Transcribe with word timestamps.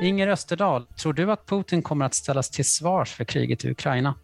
Inger 0.00 0.28
Österdahl, 0.28 0.86
tror 0.86 1.12
du 1.12 1.32
att 1.32 1.46
Putin 1.46 1.82
kommer 1.82 2.06
att 2.06 2.14
ställas 2.14 2.50
till 2.50 2.64
svars 2.64 3.14
för 3.14 3.24
kriget 3.24 3.64
i 3.64 3.70
Ukraina? 3.70 4.14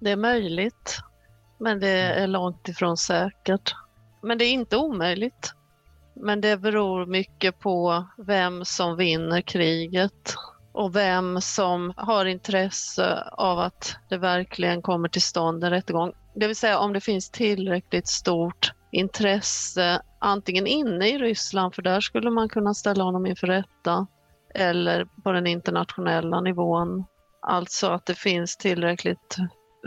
Det 0.00 0.10
är 0.10 0.16
möjligt, 0.16 0.98
men 1.58 1.80
det 1.80 1.88
är 1.88 2.26
långt 2.26 2.68
ifrån 2.68 2.96
säkert. 2.96 3.74
Men 4.22 4.38
det 4.38 4.44
är 4.44 4.52
inte 4.52 4.76
omöjligt. 4.76 5.54
Men 6.16 6.40
det 6.40 6.56
beror 6.56 7.06
mycket 7.06 7.58
på 7.58 8.04
vem 8.16 8.64
som 8.64 8.96
vinner 8.96 9.40
kriget 9.40 10.34
och 10.72 10.96
vem 10.96 11.40
som 11.40 11.92
har 11.96 12.24
intresse 12.24 13.22
av 13.32 13.58
att 13.58 13.96
det 14.08 14.18
verkligen 14.18 14.82
kommer 14.82 15.08
till 15.08 15.22
stånd 15.22 15.64
en 15.64 15.70
rättegång. 15.70 16.12
Det 16.34 16.46
vill 16.46 16.56
säga 16.56 16.78
om 16.78 16.92
det 16.92 17.00
finns 17.00 17.30
tillräckligt 17.30 18.08
stort 18.08 18.72
intresse 18.90 20.02
antingen 20.18 20.66
inne 20.66 21.08
i 21.08 21.18
Ryssland, 21.18 21.74
för 21.74 21.82
där 21.82 22.00
skulle 22.00 22.30
man 22.30 22.48
kunna 22.48 22.74
ställa 22.74 23.04
honom 23.04 23.26
inför 23.26 23.46
rätta, 23.46 24.06
eller 24.54 25.04
på 25.04 25.32
den 25.32 25.46
internationella 25.46 26.40
nivån. 26.40 27.04
Alltså 27.42 27.88
att 27.88 28.06
det 28.06 28.14
finns 28.14 28.56
tillräckligt 28.56 29.36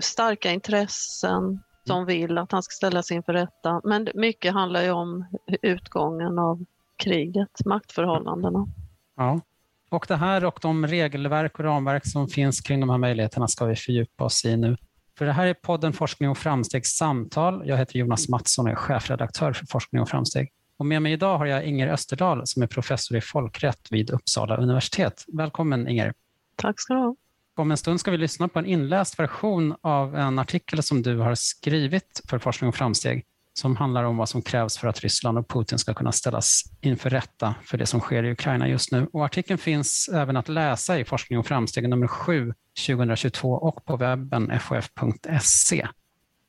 starka 0.02 0.52
intressen 0.52 1.59
som 1.88 2.05
vill 2.05 2.38
att 2.38 2.52
han 2.52 2.63
ska 2.63 2.71
ställas 2.71 3.12
inför 3.12 3.34
rätta. 3.34 3.81
Men 3.84 4.09
mycket 4.13 4.53
handlar 4.53 4.81
ju 4.81 4.91
om 4.91 5.26
utgången 5.62 6.40
av 6.40 6.66
kriget, 7.03 7.66
maktförhållandena. 7.66 8.67
Ja. 9.16 9.41
Och 9.90 10.05
det 10.07 10.16
här 10.16 10.45
och 10.45 10.59
de 10.62 10.88
regelverk 10.88 11.59
och 11.59 11.65
ramverk 11.65 12.05
som 12.05 12.27
finns 12.27 12.62
kring 12.62 12.79
de 12.79 12.90
här 12.90 12.98
möjligheterna 12.98 13.48
ska 13.48 13.65
vi 13.65 13.76
fördjupa 13.76 14.23
oss 14.23 14.45
i 14.45 14.57
nu. 14.57 14.77
För 15.18 15.26
det 15.26 15.31
här 15.31 15.48
är 15.48 15.54
podden 15.54 15.93
Forskning 15.93 16.29
och 16.29 16.38
framstegs 16.38 16.90
samtal. 16.90 17.62
Jag 17.65 17.77
heter 17.77 17.99
Jonas 17.99 18.29
Mattsson 18.29 18.65
och 18.65 18.71
är 18.71 18.76
chefredaktör 18.76 19.54
för 19.54 19.65
Forskning 19.65 20.02
och 20.02 20.09
framsteg. 20.09 20.49
Och 20.80 20.86
med 20.86 21.02
mig 21.02 21.13
idag 21.13 21.38
har 21.38 21.46
jag 21.46 21.65
Inger 21.65 21.88
Österdahl 21.88 22.48
som 22.48 22.63
är 22.63 22.68
professor 22.68 23.18
i 23.18 23.21
folkrätt 23.21 23.88
vid 23.91 24.10
Uppsala 24.10 24.57
universitet. 24.57 25.26
Välkommen 25.27 25.88
Inger. 25.88 26.13
Tack 26.55 26.82
ska 26.82 26.93
du 26.93 26.99
ha. 26.99 27.15
Om 27.55 27.71
en 27.71 27.77
stund 27.77 27.99
ska 27.99 28.12
vi 28.12 28.18
lyssna 28.18 28.48
på 28.48 28.60
en 28.60 28.65
inläst 28.65 29.20
version 29.20 29.76
av 29.82 30.16
en 30.16 30.40
artikel 30.40 30.84
som 30.84 31.01
du 31.01 31.18
har 31.18 31.35
skrivit 31.35 32.21
för 32.29 32.40
Forskning 32.40 32.68
och 32.68 32.76
framsteg 32.76 33.26
som 33.54 33.76
handlar 33.76 34.04
om 34.04 34.18
vad 34.18 34.29
som 34.29 34.41
krävs 34.41 34.77
för 34.77 34.88
att 34.88 34.99
Ryssland 34.99 35.38
och 35.38 35.49
Putin 35.49 35.79
ska 35.79 35.93
kunna 35.93 36.12
ställas 36.12 36.63
inför 36.82 37.10
rätta 37.10 37.55
för 37.63 37.77
det 37.77 37.85
som 37.85 37.99
sker 37.99 38.23
i 38.23 38.32
Ukraina 38.32 38.68
just 38.68 38.91
nu. 38.91 39.07
Och 39.13 39.26
artikeln 39.26 39.57
finns 39.57 40.10
även 40.13 40.38
att 40.38 40.49
läsa 40.49 40.99
i 40.99 41.05
Forskning 41.05 41.40
och 41.40 41.48
framsteg 41.48 41.90
nummer 41.90 42.07
7 42.07 42.54
2022 42.88 43.51
och 43.51 43.85
på 43.85 43.98
webben 43.98 44.60
fof.se. 44.60 45.88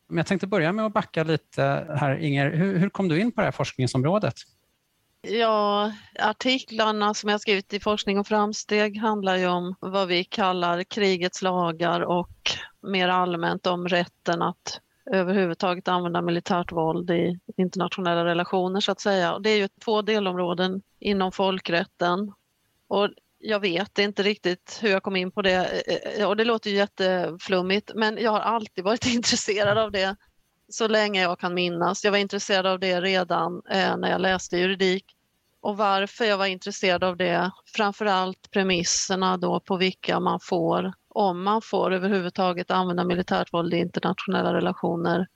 Men 0.08 0.16
jag 0.16 0.26
tänkte 0.26 0.46
börja 0.46 0.72
med 0.72 0.86
att 0.86 0.92
backa 0.92 1.24
lite 1.24 1.86
här, 1.98 2.16
Inger. 2.16 2.50
Hur, 2.50 2.78
hur 2.78 2.88
kom 2.88 3.08
du 3.08 3.20
in 3.20 3.32
på 3.32 3.40
det 3.40 3.44
här 3.44 3.52
forskningsområdet? 3.52 4.34
Ja, 5.22 5.92
artiklarna 6.18 7.14
som 7.14 7.30
jag 7.30 7.40
skrivit 7.40 7.74
i 7.74 7.80
Forskning 7.80 8.18
och 8.18 8.26
framsteg 8.26 8.98
handlar 8.98 9.36
ju 9.36 9.46
om 9.46 9.74
vad 9.80 10.08
vi 10.08 10.24
kallar 10.24 10.84
krigets 10.84 11.42
lagar 11.42 12.00
och 12.00 12.30
mer 12.80 13.08
allmänt 13.08 13.66
om 13.66 13.88
rätten 13.88 14.42
att 14.42 14.80
överhuvudtaget 15.10 15.88
använda 15.88 16.22
militärt 16.22 16.72
våld 16.72 17.10
i 17.10 17.38
internationella 17.56 18.24
relationer 18.24 18.80
så 18.80 18.92
att 18.92 19.00
säga. 19.00 19.34
Och 19.34 19.42
det 19.42 19.50
är 19.50 19.56
ju 19.56 19.68
två 19.84 20.02
delområden 20.02 20.82
inom 20.98 21.32
folkrätten. 21.32 22.32
Och 22.88 23.08
jag 23.38 23.60
vet 23.60 23.98
inte 23.98 24.22
riktigt 24.22 24.78
hur 24.82 24.90
jag 24.90 25.02
kom 25.02 25.16
in 25.16 25.30
på 25.30 25.42
det 25.42 25.82
eh, 25.86 26.20
eh, 26.20 26.28
och 26.28 26.36
det 26.36 26.44
låter 26.44 26.70
ju 26.70 26.76
jätteflummigt 26.76 27.90
men 27.94 28.18
jag 28.18 28.30
har 28.30 28.40
alltid 28.40 28.84
varit 28.84 29.06
intresserad 29.14 29.78
av 29.78 29.92
det 29.92 30.16
så 30.68 30.88
länge 30.88 31.22
jag 31.22 31.38
kan 31.38 31.54
minnas. 31.54 32.04
Jag 32.04 32.10
var 32.10 32.18
intresserad 32.18 32.66
av 32.66 32.78
det 32.78 33.00
redan 33.00 33.62
eh, 33.70 33.96
när 33.96 34.10
jag 34.10 34.20
läste 34.20 34.56
juridik. 34.56 35.04
Och 35.60 35.76
varför 35.76 36.24
jag 36.24 36.38
var 36.38 36.46
intresserad 36.46 37.04
av 37.04 37.16
det, 37.16 37.50
framförallt 37.76 38.50
premisserna 38.50 39.36
då 39.36 39.60
på 39.60 39.76
vilka 39.76 40.20
man 40.20 40.40
får, 40.42 40.92
om 41.08 41.42
man 41.42 41.62
får 41.62 41.92
överhuvudtaget 41.92 42.70
använda 42.70 43.04
militärt 43.04 43.52
våld 43.52 43.74
i 43.74 43.76
internationella 43.76 44.54
relationer. 44.54 45.26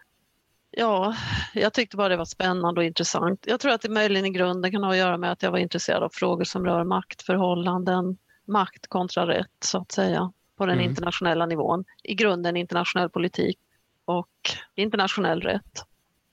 Ja, 0.76 1.16
jag 1.54 1.72
tyckte 1.72 1.96
bara 1.96 2.08
det 2.08 2.16
var 2.16 2.24
spännande 2.24 2.80
och 2.80 2.84
intressant. 2.84 3.44
Jag 3.46 3.60
tror 3.60 3.72
att 3.72 3.80
det 3.80 3.88
möjligen 3.88 4.26
i 4.26 4.30
grunden 4.30 4.72
kan 4.72 4.82
ha 4.82 4.90
att 4.90 4.96
göra 4.96 5.18
med 5.18 5.32
att 5.32 5.42
jag 5.42 5.50
var 5.50 5.58
intresserad 5.58 6.02
av 6.02 6.10
frågor 6.12 6.44
som 6.44 6.64
rör 6.64 6.84
maktförhållanden, 6.84 8.16
makt 8.46 8.86
kontra 8.86 9.26
rätt 9.26 9.64
så 9.64 9.78
att 9.78 9.92
säga, 9.92 10.32
på 10.58 10.66
den 10.66 10.78
mm. 10.78 10.90
internationella 10.90 11.46
nivån. 11.46 11.84
I 12.02 12.14
grunden 12.14 12.56
internationell 12.56 13.08
politik 13.10 13.58
och 14.04 14.28
internationell 14.74 15.40
rätt. 15.40 15.84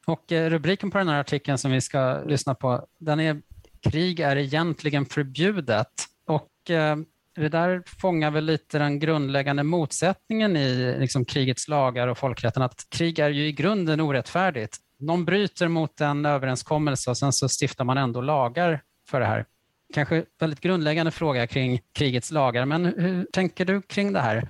Och 0.05 0.31
eh, 0.31 0.49
rubriken 0.49 0.91
på 0.91 0.97
den 0.97 1.07
här 1.07 1.19
artikeln 1.19 1.57
som 1.57 1.71
vi 1.71 1.81
ska 1.81 2.23
lyssna 2.25 2.55
på, 2.55 2.85
den 2.97 3.19
är 3.19 3.41
Krig 3.81 4.19
är 4.19 4.35
egentligen 4.35 5.05
förbjudet. 5.05 6.05
Och 6.25 6.69
eh, 6.69 6.97
det 7.41 7.49
där 7.49 7.83
fångar 8.01 8.31
väl 8.31 8.45
lite 8.45 8.79
den 8.79 8.99
grundläggande 8.99 9.63
motsättningen 9.63 10.57
i 10.57 10.95
liksom, 10.99 11.25
krigets 11.25 11.67
lagar 11.67 12.07
och 12.07 12.17
folkrätten, 12.17 12.63
att 12.63 12.85
krig 12.89 13.19
är 13.19 13.29
ju 13.29 13.47
i 13.47 13.51
grunden 13.51 13.99
orättfärdigt. 13.99 14.77
Någon 14.99 15.25
bryter 15.25 15.67
mot 15.67 16.01
en 16.01 16.25
överenskommelse 16.25 17.09
och 17.09 17.17
sen 17.17 17.33
så 17.33 17.47
stiftar 17.47 17.83
man 17.83 17.97
ändå 17.97 18.21
lagar 18.21 18.81
för 19.09 19.19
det 19.19 19.25
här. 19.25 19.45
Kanske 19.93 20.25
väldigt 20.39 20.59
grundläggande 20.59 21.11
fråga 21.11 21.47
kring 21.47 21.79
krigets 21.93 22.31
lagar, 22.31 22.65
men 22.65 22.85
hur 22.85 23.27
tänker 23.33 23.65
du 23.65 23.81
kring 23.81 24.13
det 24.13 24.19
här? 24.19 24.49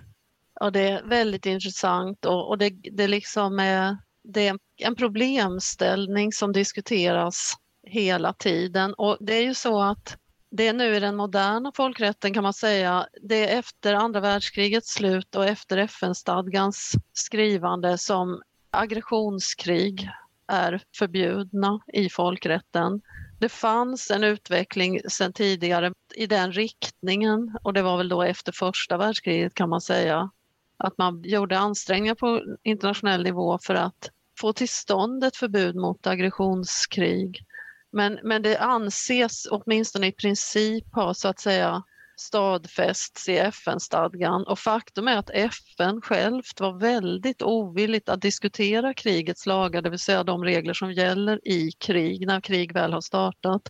Ja, 0.59 0.69
det 0.69 0.89
är 0.89 1.03
väldigt 1.03 1.45
intressant 1.45 2.25
och, 2.25 2.49
och 2.49 2.57
det, 2.57 2.69
det, 2.91 3.07
liksom 3.07 3.59
är, 3.59 3.97
det 4.23 4.47
är 4.47 4.57
en 4.77 4.95
problemställning 4.95 6.31
som 6.31 6.53
diskuteras 6.53 7.53
hela 7.87 8.33
tiden. 8.33 8.93
Och 8.93 9.17
det 9.19 9.33
är 9.33 9.43
ju 9.43 9.53
så 9.53 9.81
att 9.81 10.17
det 10.51 10.67
är 10.67 10.73
nu 10.73 10.95
i 10.95 10.99
den 10.99 11.15
moderna 11.15 11.71
folkrätten 11.75 12.33
kan 12.33 12.43
man 12.43 12.53
säga, 12.53 13.07
det 13.21 13.49
är 13.49 13.59
efter 13.59 13.93
andra 13.93 14.19
världskrigets 14.19 14.93
slut 14.93 15.35
och 15.35 15.45
efter 15.45 15.77
FN-stadgans 15.77 16.93
skrivande 17.13 17.97
som 17.97 18.41
aggressionskrig 18.71 20.09
är 20.47 20.83
förbjudna 20.97 21.79
i 21.93 22.09
folkrätten. 22.09 23.01
Det 23.39 23.49
fanns 23.49 24.11
en 24.11 24.23
utveckling 24.23 24.99
sedan 25.09 25.33
tidigare 25.33 25.93
i 26.15 26.25
den 26.25 26.51
riktningen 26.51 27.57
och 27.63 27.73
det 27.73 27.81
var 27.81 27.97
väl 27.97 28.09
då 28.09 28.23
efter 28.23 28.51
första 28.51 28.97
världskriget 28.97 29.53
kan 29.53 29.69
man 29.69 29.81
säga 29.81 30.31
att 30.77 30.97
man 30.97 31.23
gjorde 31.23 31.59
ansträngningar 31.59 32.15
på 32.15 32.41
internationell 32.63 33.23
nivå 33.23 33.59
för 33.63 33.75
att 33.75 34.09
få 34.39 34.53
till 34.53 34.69
stånd 34.69 35.23
ett 35.23 35.35
förbud 35.35 35.75
mot 35.75 36.07
aggressionskrig. 36.07 37.45
Men, 37.91 38.19
men 38.23 38.41
det 38.41 38.57
anses 38.57 39.47
åtminstone 39.51 40.07
i 40.07 40.11
princip 40.11 40.95
ha 40.95 41.13
så 41.13 41.27
att 41.27 41.39
säga 41.39 41.83
stadfästs 42.19 43.29
i 43.29 43.37
FN-stadgan 43.37 44.43
och 44.43 44.59
faktum 44.59 45.07
är 45.07 45.17
att 45.17 45.29
FN 45.29 46.01
självt 46.01 46.59
var 46.59 46.79
väldigt 46.79 47.41
ovilligt 47.41 48.09
att 48.09 48.21
diskutera 48.21 48.93
krigets 48.93 49.45
lagar, 49.45 49.81
det 49.81 49.89
vill 49.89 49.99
säga 49.99 50.23
de 50.23 50.43
regler 50.43 50.73
som 50.73 50.91
gäller 50.91 51.47
i 51.47 51.71
krig, 51.71 52.27
när 52.27 52.41
krig 52.41 52.73
väl 52.73 52.93
har 52.93 53.01
startat. 53.01 53.61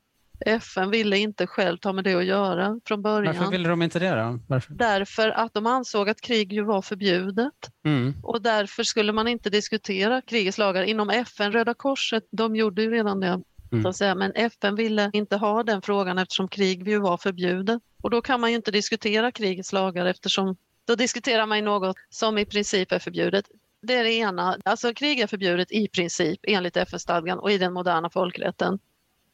FN 0.45 0.89
ville 0.89 1.17
inte 1.17 1.47
själv 1.47 1.77
ta 1.77 1.93
med 1.93 2.03
det 2.03 2.13
att 2.13 2.25
göra 2.25 2.79
från 2.85 3.01
början. 3.01 3.37
Varför 3.37 3.51
ville 3.51 3.69
de 3.69 3.81
inte 3.81 3.99
det 3.99 4.15
då? 4.15 4.39
Varför? 4.47 4.73
Därför 4.73 5.29
att 5.29 5.53
de 5.53 5.65
ansåg 5.65 6.09
att 6.09 6.21
krig 6.21 6.53
ju 6.53 6.63
var 6.63 6.81
förbjudet 6.81 7.53
mm. 7.85 8.13
och 8.23 8.41
därför 8.41 8.83
skulle 8.83 9.13
man 9.13 9.27
inte 9.27 9.49
diskutera 9.49 10.21
krigets 10.21 10.57
lagar 10.57 10.83
inom 10.83 11.09
FN. 11.09 11.51
Röda 11.51 11.73
Korset, 11.73 12.23
de 12.31 12.55
gjorde 12.55 12.81
ju 12.81 12.91
redan 12.91 13.19
det. 13.19 13.41
Mm. 13.71 13.83
Så 13.83 13.89
att 13.89 13.95
säga. 13.95 14.15
Men 14.15 14.31
FN 14.35 14.75
ville 14.75 15.09
inte 15.13 15.35
ha 15.35 15.63
den 15.63 15.81
frågan 15.81 16.17
eftersom 16.17 16.47
krig 16.47 16.87
ju 16.87 16.99
var 16.99 17.17
förbjudet. 17.17 17.81
Och 18.01 18.09
då 18.09 18.21
kan 18.21 18.41
man 18.41 18.49
ju 18.49 18.55
inte 18.55 18.71
diskutera 18.71 19.31
krigets 19.31 19.73
lagar 19.73 20.05
eftersom 20.05 20.55
då 20.85 20.95
diskuterar 20.95 21.45
man 21.45 21.57
ju 21.57 21.63
något 21.63 21.97
som 22.09 22.37
i 22.37 22.45
princip 22.45 22.91
är 22.91 22.99
förbjudet. 22.99 23.45
Det 23.81 23.95
är 23.95 24.03
det 24.03 24.13
ena. 24.13 24.57
Alltså 24.65 24.93
krig 24.93 25.19
är 25.19 25.27
förbjudet 25.27 25.71
i 25.71 25.87
princip 25.87 26.39
enligt 26.43 26.77
FN-stadgan 26.77 27.39
och 27.39 27.51
i 27.51 27.57
den 27.57 27.73
moderna 27.73 28.09
folkrätten. 28.09 28.79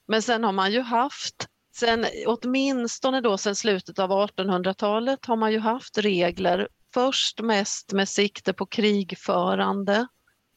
Men 0.07 0.21
sen 0.21 0.43
har 0.43 0.51
man 0.51 0.71
ju 0.71 0.81
haft, 0.81 1.47
sen, 1.75 2.05
åtminstone 2.27 3.21
då 3.21 3.37
sen 3.37 3.55
slutet 3.55 3.99
av 3.99 4.11
1800-talet 4.11 5.25
har 5.25 5.35
man 5.35 5.51
ju 5.51 5.59
haft 5.59 5.97
regler, 5.97 6.67
först 6.93 7.41
mest 7.41 7.91
med 7.93 8.09
sikte 8.09 8.53
på 8.53 8.65
krigförande, 8.65 10.07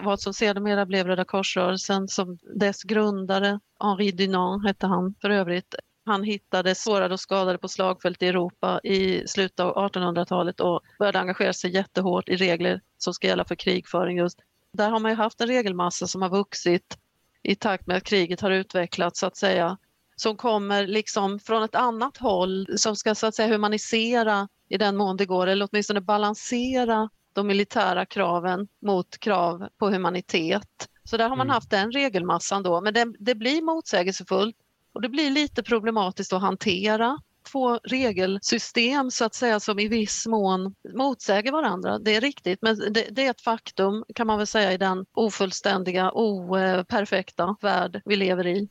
vad 0.03 0.21
som 0.21 0.35
sedermera 0.35 0.87
blev 0.87 1.07
Röda 1.07 1.25
korsrörelsen 1.25 2.09
som 2.09 2.39
dess 2.55 2.83
grundare, 2.83 3.61
Henri 3.81 4.11
Dunant 4.13 4.67
hette 4.67 4.87
han 4.87 5.15
för 5.21 5.31
övrigt. 5.31 5.75
Han 6.05 6.23
hittade 6.23 6.75
sårade 6.75 7.15
och 7.15 7.21
skadade 7.21 7.59
på 7.59 7.69
slagfält 7.69 8.23
i 8.23 8.27
Europa 8.27 8.81
i 8.85 9.29
slutet 9.29 9.61
av 9.61 9.75
1800-talet 9.75 10.61
och 10.61 10.81
började 10.99 11.21
engagera 11.21 11.53
sig 11.53 11.75
jättehårt 11.75 12.29
i 12.29 12.37
regler 12.37 12.81
som 12.99 13.15
ska 13.15 13.27
gälla 13.27 13.45
för 13.45 13.55
krigföring 13.55 14.17
just. 14.17 14.39
Där 14.73 14.91
har 14.91 15.01
man 15.01 15.11
ju 15.11 15.17
haft 15.17 15.41
en 15.41 15.49
regelmassa 15.49 16.07
som 16.07 16.23
har 16.23 16.29
vuxit 16.29 16.99
i 17.43 17.55
takt 17.55 17.87
med 17.87 17.97
att 17.97 18.05
kriget 18.05 18.41
har 18.41 18.51
utvecklats 18.51 19.21
så 19.21 19.27
att 19.27 19.37
säga, 19.37 19.79
som 20.17 20.37
kommer 20.37 20.87
liksom 20.87 21.39
från 21.39 21.63
ett 21.63 21.75
annat 21.75 22.17
håll 22.17 22.67
som 22.77 22.97
ska 22.97 23.15
så 23.15 23.27
att 23.27 23.35
säga 23.35 23.49
humanisera 23.49 24.49
i 24.69 24.79
den 24.79 24.97
mån 24.97 25.17
det 25.17 25.27
går 25.27 25.47
eller 25.47 25.69
åtminstone 25.71 26.01
balansera 26.01 27.09
de 27.33 27.47
militära 27.47 28.07
kraven 28.07 28.69
mot 28.83 29.19
krav 29.19 29.69
på 29.79 29.91
humanitet. 29.91 30.89
Så 31.05 31.17
där 31.17 31.29
har 31.29 31.37
man 31.37 31.47
mm. 31.47 31.55
haft 31.55 31.71
den 31.71 31.93
regelmassan 31.93 32.63
då, 32.63 32.81
men 32.81 32.95
det, 32.95 33.13
det 33.19 33.35
blir 33.35 33.63
motsägelsefullt 33.63 34.57
och 34.93 35.03
det 35.03 35.09
blir 35.09 35.31
lite 35.31 35.63
problematiskt 35.63 36.33
att 36.33 36.41
hantera. 36.41 37.19
två 37.53 37.77
regelsystem 37.77 39.11
så 39.11 39.25
att 39.25 39.35
säga 39.35 39.61
som 39.61 39.79
i 39.79 39.89
viss 39.89 40.27
mån 40.27 40.75
motsäger 40.95 41.53
varandra. 41.53 41.99
Det 41.99 42.17
är 42.17 42.21
riktigt, 42.21 42.63
men 42.63 42.79
det, 42.79 43.09
det 43.11 43.27
är 43.27 43.31
ett 43.31 43.41
faktum 43.41 44.05
kan 44.15 44.27
man 44.27 44.39
väl 44.39 44.47
säga 44.47 44.73
i 44.73 44.79
den 44.79 45.07
ofullständiga, 45.15 46.11
operfekta 46.13 47.57
värld 47.61 48.03
vi 48.05 48.17
lever 48.17 48.47
i. 48.47 48.69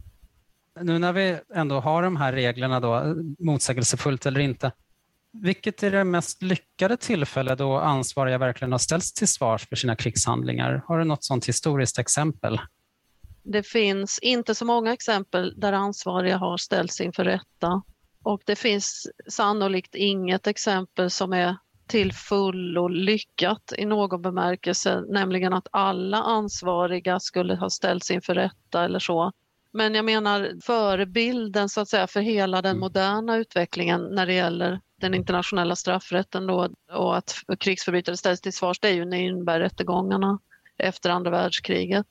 Nu 0.82 1.00
när 1.00 1.14
vi 1.14 1.40
ändå 1.56 1.80
har 1.80 2.04
de 2.04 2.16
här 2.16 2.34
reglerna 2.34 2.80
då, 2.80 3.16
motsägelsefullt 3.40 4.26
eller 4.26 4.40
inte, 4.40 4.72
vilket 5.42 5.84
är 5.84 5.92
det 5.92 6.04
mest 6.04 6.42
lyckade 6.42 6.98
tillfälle 6.98 7.56
då 7.56 7.78
ansvariga 7.78 8.38
verkligen 8.38 8.72
har 8.72 8.80
ställts 8.80 9.14
till 9.14 9.28
svars 9.28 9.68
för 9.70 9.76
sina 9.76 9.96
krigshandlingar? 9.96 10.84
Har 10.88 11.00
du 11.00 11.06
något 11.06 11.24
sådant 11.24 11.46
historiskt 11.46 12.00
exempel? 12.00 12.60
Det 13.44 13.64
finns 13.64 14.20
inte 14.20 14.56
så 14.56 14.66
många 14.66 14.94
exempel 14.94 15.54
där 15.58 15.74
ansvariga 15.74 16.38
har 16.38 16.58
ställts 16.58 17.02
inför 17.02 17.24
rätta 17.24 17.82
och 18.24 18.42
det 18.46 18.56
finns 18.56 19.08
sannolikt 19.28 19.96
inget 19.96 20.48
exempel 20.48 21.10
som 21.10 21.34
är 21.34 21.58
till 21.88 22.14
fullo 22.14 22.88
lyckat 22.88 23.74
i 23.78 23.86
någon 23.86 24.22
bemärkelse, 24.22 25.02
nämligen 25.10 25.54
att 25.54 25.68
alla 25.72 26.18
ansvariga 26.18 27.20
skulle 27.20 27.56
ha 27.56 27.70
ställts 27.70 28.12
inför 28.12 28.36
rätta 28.36 28.84
eller 28.84 29.00
så. 29.00 29.32
Men 29.72 29.96
jag 29.96 30.06
menar 30.06 30.62
förebilden 30.64 31.70
så 31.70 31.82
att 31.82 31.90
säga 31.90 32.08
för 32.08 32.22
hela 32.22 32.62
den 32.62 32.72
mm. 32.72 32.80
moderna 32.80 33.38
utvecklingen 33.38 34.02
när 34.02 34.26
det 34.26 34.34
gäller 34.34 34.80
den 35.02 35.14
internationella 35.14 35.76
straffrätten 35.76 36.48
då, 36.48 36.70
och 36.92 37.18
att 37.18 37.36
krigsförbrytare 37.60 38.18
ställs 38.18 38.42
till 38.42 38.54
svars, 38.54 38.80
det 38.80 38.88
är 38.88 38.94
ju 38.94 39.06
Nürnbergrättegångarna 39.06 40.40
efter 40.78 41.10
andra 41.10 41.32
världskriget. 41.32 42.06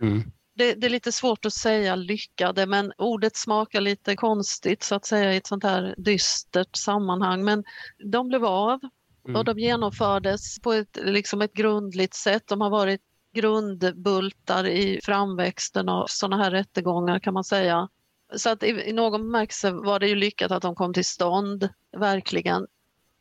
Mm. 0.00 0.22
Det, 0.54 0.74
det, 0.74 0.86
är 0.86 0.90
lite 0.90 1.12
svårt 1.12 1.44
att 1.44 1.52
säga 1.52 1.96
lyckade, 1.96 2.66
men 2.66 2.92
ordet 2.98 3.36
smakar 3.36 3.80
lite 3.80 4.16
konstigt 4.16 4.82
så 4.82 4.94
att 4.94 5.06
säga 5.06 5.34
i 5.34 5.36
ett 5.36 5.46
sånt 5.46 5.64
här 5.64 5.94
dystert 5.98 6.76
sammanhang. 6.76 7.44
Men 7.44 7.64
de 8.04 8.28
blev 8.28 8.44
av 8.44 8.80
mm. 9.24 9.36
och 9.36 9.44
de 9.44 9.58
genomfördes 9.58 10.60
på 10.60 10.72
ett, 10.72 10.98
liksom 11.04 11.42
ett 11.42 11.52
grundligt 11.52 12.14
sätt. 12.14 12.42
De 12.46 12.60
har 12.60 12.70
varit 12.70 13.00
grundbultar 13.34 14.66
i 14.66 15.00
framväxten 15.02 15.88
av 15.88 16.06
sådana 16.08 16.44
här 16.44 16.50
rättegångar 16.50 17.18
kan 17.18 17.34
man 17.34 17.44
säga. 17.44 17.88
Så 18.36 18.50
att 18.50 18.62
i, 18.62 18.66
i 18.66 18.92
någon 18.92 19.22
bemärkelse 19.22 19.70
var 19.70 19.98
det 19.98 20.08
ju 20.08 20.14
lyckat 20.14 20.52
att 20.52 20.62
de 20.62 20.74
kom 20.74 20.94
till 20.94 21.04
stånd, 21.04 21.68
verkligen. 21.96 22.66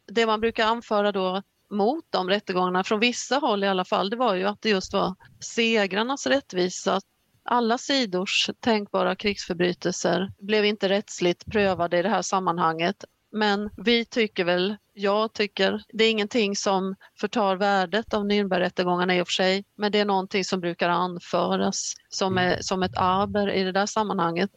Det 0.08 0.26
man 0.26 0.42
brukar 0.42 0.66
anföra 0.66 1.12
då 1.12 1.42
mot 1.70 2.06
de 2.10 2.30
rättegångarna, 2.30 2.84
från 2.84 3.00
vissa 3.00 3.36
håll 3.36 3.64
i 3.64 3.68
alla 3.68 3.86
fall, 3.86 4.10
det 4.10 4.16
var 4.16 4.36
ju 4.36 4.46
att 4.46 4.62
det 4.62 4.70
just 4.70 4.94
var 4.94 5.16
segrarnas 5.40 6.28
rättvisa. 6.28 7.02
Alla 7.44 7.78
sidors 7.78 8.50
tänkbara 8.60 9.16
krigsförbrytelser 9.16 10.32
blev 10.40 10.66
inte 10.66 10.90
rättsligt 10.90 11.46
prövade 11.46 12.00
i 12.00 12.02
det 12.02 12.10
här 12.10 12.22
sammanhanget. 12.22 13.06
Men 13.32 13.70
vi 13.78 14.06
tycker 14.06 14.46
väl, 14.46 14.78
jag 14.94 15.34
tycker, 15.34 15.84
det 15.94 16.04
är 16.04 16.12
ingenting 16.12 16.56
som 16.56 16.96
förtar 17.20 17.56
värdet 17.56 18.14
av 18.14 18.26
Nürnbergrättegångarna 18.26 19.16
i 19.16 19.22
och 19.22 19.28
för 19.28 19.34
sig, 19.34 19.66
men 19.76 19.92
det 19.92 20.00
är 20.00 20.06
någonting 20.06 20.44
som 20.44 20.60
brukar 20.60 20.90
anföras 20.90 21.94
som, 22.10 22.38
är, 22.38 22.58
som 22.62 22.84
ett 22.84 22.98
aber 22.98 23.52
i 23.52 23.64
det 23.64 23.72
där 23.72 23.86
sammanhanget. 23.86 24.50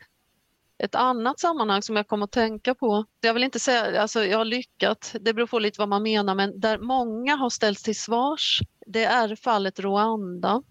Ett 0.83 0.95
annat 0.95 1.41
sammanhang 1.41 1.83
som 1.83 1.97
jag 1.97 2.09
kom 2.09 2.23
att 2.23 2.31
tänka 2.31 2.75
på, 2.75 3.05
jag 3.21 3.35
vill 3.35 3.45
inte 3.45 3.61
säga, 3.61 4.03
alltså 4.03 4.25
jag 4.25 4.39
har 4.39 4.45
lyckats, 4.45 5.17
det 5.21 5.35
beror 5.35 5.47
på 5.47 5.59
lite 5.59 5.81
vad 5.81 5.89
man 5.89 6.03
menar, 6.03 6.35
men 6.35 6.61
där 6.61 6.79
många 6.79 7.37
har 7.37 7.51
ställts 7.51 7.83
till 7.83 8.01
svars, 8.01 8.61
det 8.87 9.05
är 9.05 9.37
fallet 9.37 9.81
Rwanda. 9.81 10.63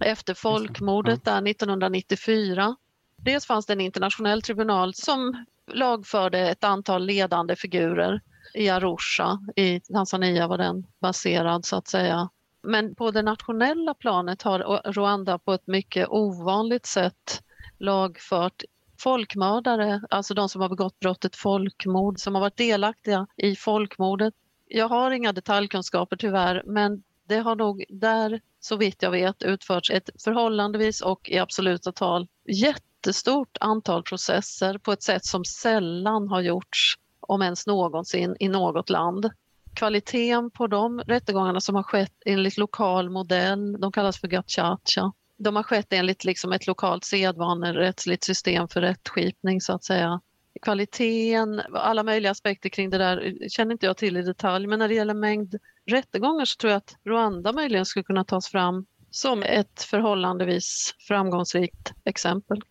Efter 0.00 0.34
folkmordet 0.34 1.24
där 1.24 1.48
1994. 1.48 2.76
Dels 3.16 3.46
fanns 3.46 3.66
det 3.66 3.72
en 3.72 3.80
internationell 3.80 4.42
tribunal 4.42 4.94
som 4.94 5.44
lagförde 5.72 6.38
ett 6.38 6.64
antal 6.64 7.06
ledande 7.06 7.56
figurer 7.56 8.20
i 8.54 8.68
Arusha 8.68 9.38
i 9.56 9.80
Tanzania 9.80 10.46
var 10.46 10.58
den 10.58 10.86
baserad 11.00 11.64
så 11.64 11.76
att 11.76 11.88
säga. 11.88 12.28
Men 12.62 12.94
på 12.94 13.10
det 13.10 13.22
nationella 13.22 13.94
planet 13.94 14.42
har 14.42 14.92
Rwanda 14.92 15.38
på 15.38 15.52
ett 15.52 15.66
mycket 15.66 16.08
ovanligt 16.08 16.86
sätt 16.86 17.42
lagfört 17.78 18.62
folkmördare, 19.00 20.02
alltså 20.10 20.34
de 20.34 20.48
som 20.48 20.60
har 20.60 20.68
begått 20.68 21.00
brottet 21.00 21.36
folkmord, 21.36 22.18
som 22.18 22.34
har 22.34 22.40
varit 22.40 22.56
delaktiga 22.56 23.26
i 23.36 23.56
folkmordet. 23.56 24.34
Jag 24.68 24.88
har 24.88 25.10
inga 25.10 25.32
detaljkunskaper 25.32 26.16
tyvärr, 26.16 26.62
men 26.66 27.02
det 27.28 27.38
har 27.38 27.56
nog 27.56 27.84
där, 27.88 28.40
så 28.60 28.76
vitt 28.76 29.02
jag 29.02 29.10
vet, 29.10 29.42
utförts 29.42 29.90
ett 29.90 30.10
förhållandevis 30.24 31.00
och 31.00 31.30
i 31.30 31.38
absoluta 31.38 31.92
tal 31.92 32.28
jättestort 32.48 33.56
antal 33.60 34.02
processer 34.02 34.78
på 34.78 34.92
ett 34.92 35.02
sätt 35.02 35.24
som 35.24 35.44
sällan 35.44 36.28
har 36.28 36.40
gjorts, 36.40 36.94
om 37.20 37.42
ens 37.42 37.66
någonsin, 37.66 38.36
i 38.40 38.48
något 38.48 38.90
land. 38.90 39.30
Kvaliteten 39.74 40.50
på 40.50 40.66
de 40.66 41.00
rättegångarna 41.00 41.60
som 41.60 41.74
har 41.74 41.82
skett 41.82 42.22
enligt 42.26 42.58
lokal 42.58 43.10
modell, 43.10 43.80
de 43.80 43.92
kallas 43.92 44.20
för 44.20 44.28
gachacha, 44.28 45.12
de 45.40 45.56
har 45.56 45.62
skett 45.62 45.92
enligt 45.92 46.24
liksom 46.24 46.52
ett 46.52 46.66
lokalt 46.66 47.04
sedvanerättsligt 47.04 48.24
system 48.24 48.68
för 48.68 48.80
rättskipning 48.80 49.60
så 49.60 49.72
att 49.72 49.84
säga. 49.84 50.20
Kvaliteten, 50.62 51.62
alla 51.74 52.02
möjliga 52.02 52.30
aspekter 52.30 52.68
kring 52.68 52.90
det 52.90 52.98
där 52.98 53.48
känner 53.48 53.72
inte 53.72 53.86
jag 53.86 53.96
till 53.96 54.16
i 54.16 54.22
detalj 54.22 54.66
men 54.66 54.78
när 54.78 54.88
det 54.88 54.94
gäller 54.94 55.14
mängd 55.14 55.54
rättegångar 55.86 56.44
så 56.44 56.56
tror 56.56 56.70
jag 56.70 56.78
att 56.78 56.96
Rwanda 57.04 57.52
möjligen 57.52 57.86
skulle 57.86 58.04
kunna 58.04 58.24
tas 58.24 58.48
fram 58.48 58.86
som 59.10 59.42
ett 59.42 59.82
förhållandevis 59.82 60.94
framgångsrikt 61.08 61.92
exempel. 62.04 62.62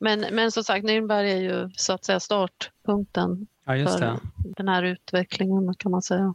Men, 0.00 0.26
men 0.32 0.52
som 0.52 0.64
sagt, 0.64 0.84
Nürnberg 0.84 1.24
är 1.24 1.36
ju 1.36 1.70
så 1.76 1.92
att 1.92 2.04
säga 2.04 2.20
startpunkten 2.20 3.46
ja, 3.64 3.72
för 3.88 4.18
den 4.56 4.68
här 4.68 4.82
utvecklingen 4.82 5.74
kan 5.74 5.90
man 5.90 6.02
säga. 6.02 6.34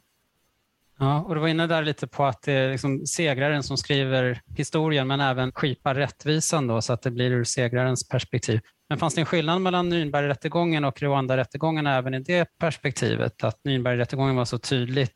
Ja, 0.99 1.21
och 1.21 1.35
du 1.35 1.41
var 1.41 1.47
inne 1.47 1.67
där 1.67 1.83
lite 1.83 2.07
på 2.07 2.25
att 2.25 2.41
det 2.41 2.53
är 2.53 2.71
liksom 2.71 3.05
segraren 3.05 3.63
som 3.63 3.77
skriver 3.77 4.41
historien 4.55 5.07
men 5.07 5.21
även 5.21 5.51
skipar 5.51 5.95
rättvisan 5.95 6.67
då, 6.67 6.81
så 6.81 6.93
att 6.93 7.01
det 7.01 7.11
blir 7.11 7.31
ur 7.31 7.43
segrarens 7.43 8.07
perspektiv. 8.07 8.59
Men 8.89 8.97
fanns 8.97 9.15
det 9.15 9.21
en 9.21 9.25
skillnad 9.25 9.61
mellan 9.61 9.93
Nürnbergrättegången 9.93 10.85
och 10.85 11.01
Rwanda-rättegången 11.01 11.87
även 11.87 12.13
i 12.13 12.19
det 12.19 12.57
perspektivet? 12.57 13.43
Att 13.43 13.59
Nürnbergrättegången 13.63 14.35
var 14.35 14.45
så 14.45 14.57
tydligt 14.57 15.11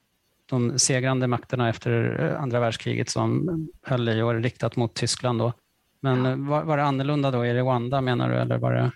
de 0.45 0.79
segrande 0.79 1.27
makterna 1.27 1.69
efter 1.69 2.19
andra 2.39 2.59
världskriget 2.59 3.09
som 3.09 3.49
höll 3.83 4.09
i 4.09 4.21
och 4.21 4.33
riktat 4.33 4.75
mot 4.75 4.93
Tyskland 4.93 5.39
då. 5.39 5.53
Men 6.01 6.47
var, 6.47 6.63
var, 6.63 6.77
det 6.77 6.83
annorlunda 6.83 7.31
då 7.31 7.45
i 7.45 7.53
Rwanda 7.53 8.01
menar 8.01 8.29
du? 8.29 8.36
Eller 8.36 8.57
var 8.57 8.74
det... 8.74 8.91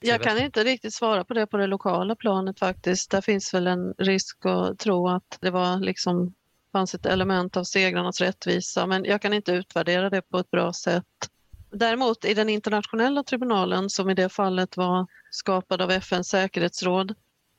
Jag 0.00 0.22
kan 0.22 0.38
inte 0.38 0.64
riktigt 0.64 0.94
svara 0.94 1.24
på 1.24 1.34
det 1.34 1.46
på 1.46 1.56
det 1.56 1.66
lokala 1.66 2.16
planet 2.16 2.58
faktiskt. 2.58 3.10
Där 3.10 3.20
finns 3.20 3.54
väl 3.54 3.66
en 3.66 3.94
risk 3.98 4.46
att 4.46 4.78
tro 4.78 5.08
att 5.08 5.38
det 5.40 5.50
var 5.50 5.80
liksom 5.80 6.34
fanns 6.72 6.94
ett 6.94 7.06
element 7.06 7.56
av 7.56 7.64
segrarnas 7.64 8.20
rättvisa 8.20 8.86
men 8.86 9.04
jag 9.04 9.22
kan 9.22 9.32
inte 9.32 9.52
utvärdera 9.52 10.10
det 10.10 10.22
på 10.22 10.38
ett 10.38 10.50
bra 10.50 10.72
sätt. 10.72 11.04
Däremot 11.70 12.24
i 12.24 12.34
den 12.34 12.48
internationella 12.48 13.22
tribunalen 13.22 13.90
som 13.90 14.10
i 14.10 14.14
det 14.14 14.28
fallet 14.28 14.76
var 14.76 15.06
skapad 15.30 15.82
av 15.82 15.90
FNs 15.90 16.28
säkerhetsråd 16.28 17.14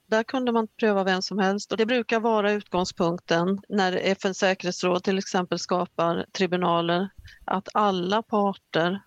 där 0.08 0.24
kunde 0.24 0.52
man 0.52 0.68
pröva 0.68 1.04
vem 1.04 1.22
som 1.22 1.40
helst 1.40 1.72
och 1.72 1.78
det 1.78 1.86
brukar 1.86 2.20
vara 2.20 2.52
utgångspunkten 2.52 3.62
när 3.70 3.94
FNs 3.94 4.38
säkerhetsråd 4.38 5.04
till 5.04 5.18
exempel 5.18 5.60
skapar 5.60 6.26
tribunaler 6.32 7.10
att 7.46 7.70
alla 7.74 8.22
parter 8.22 9.02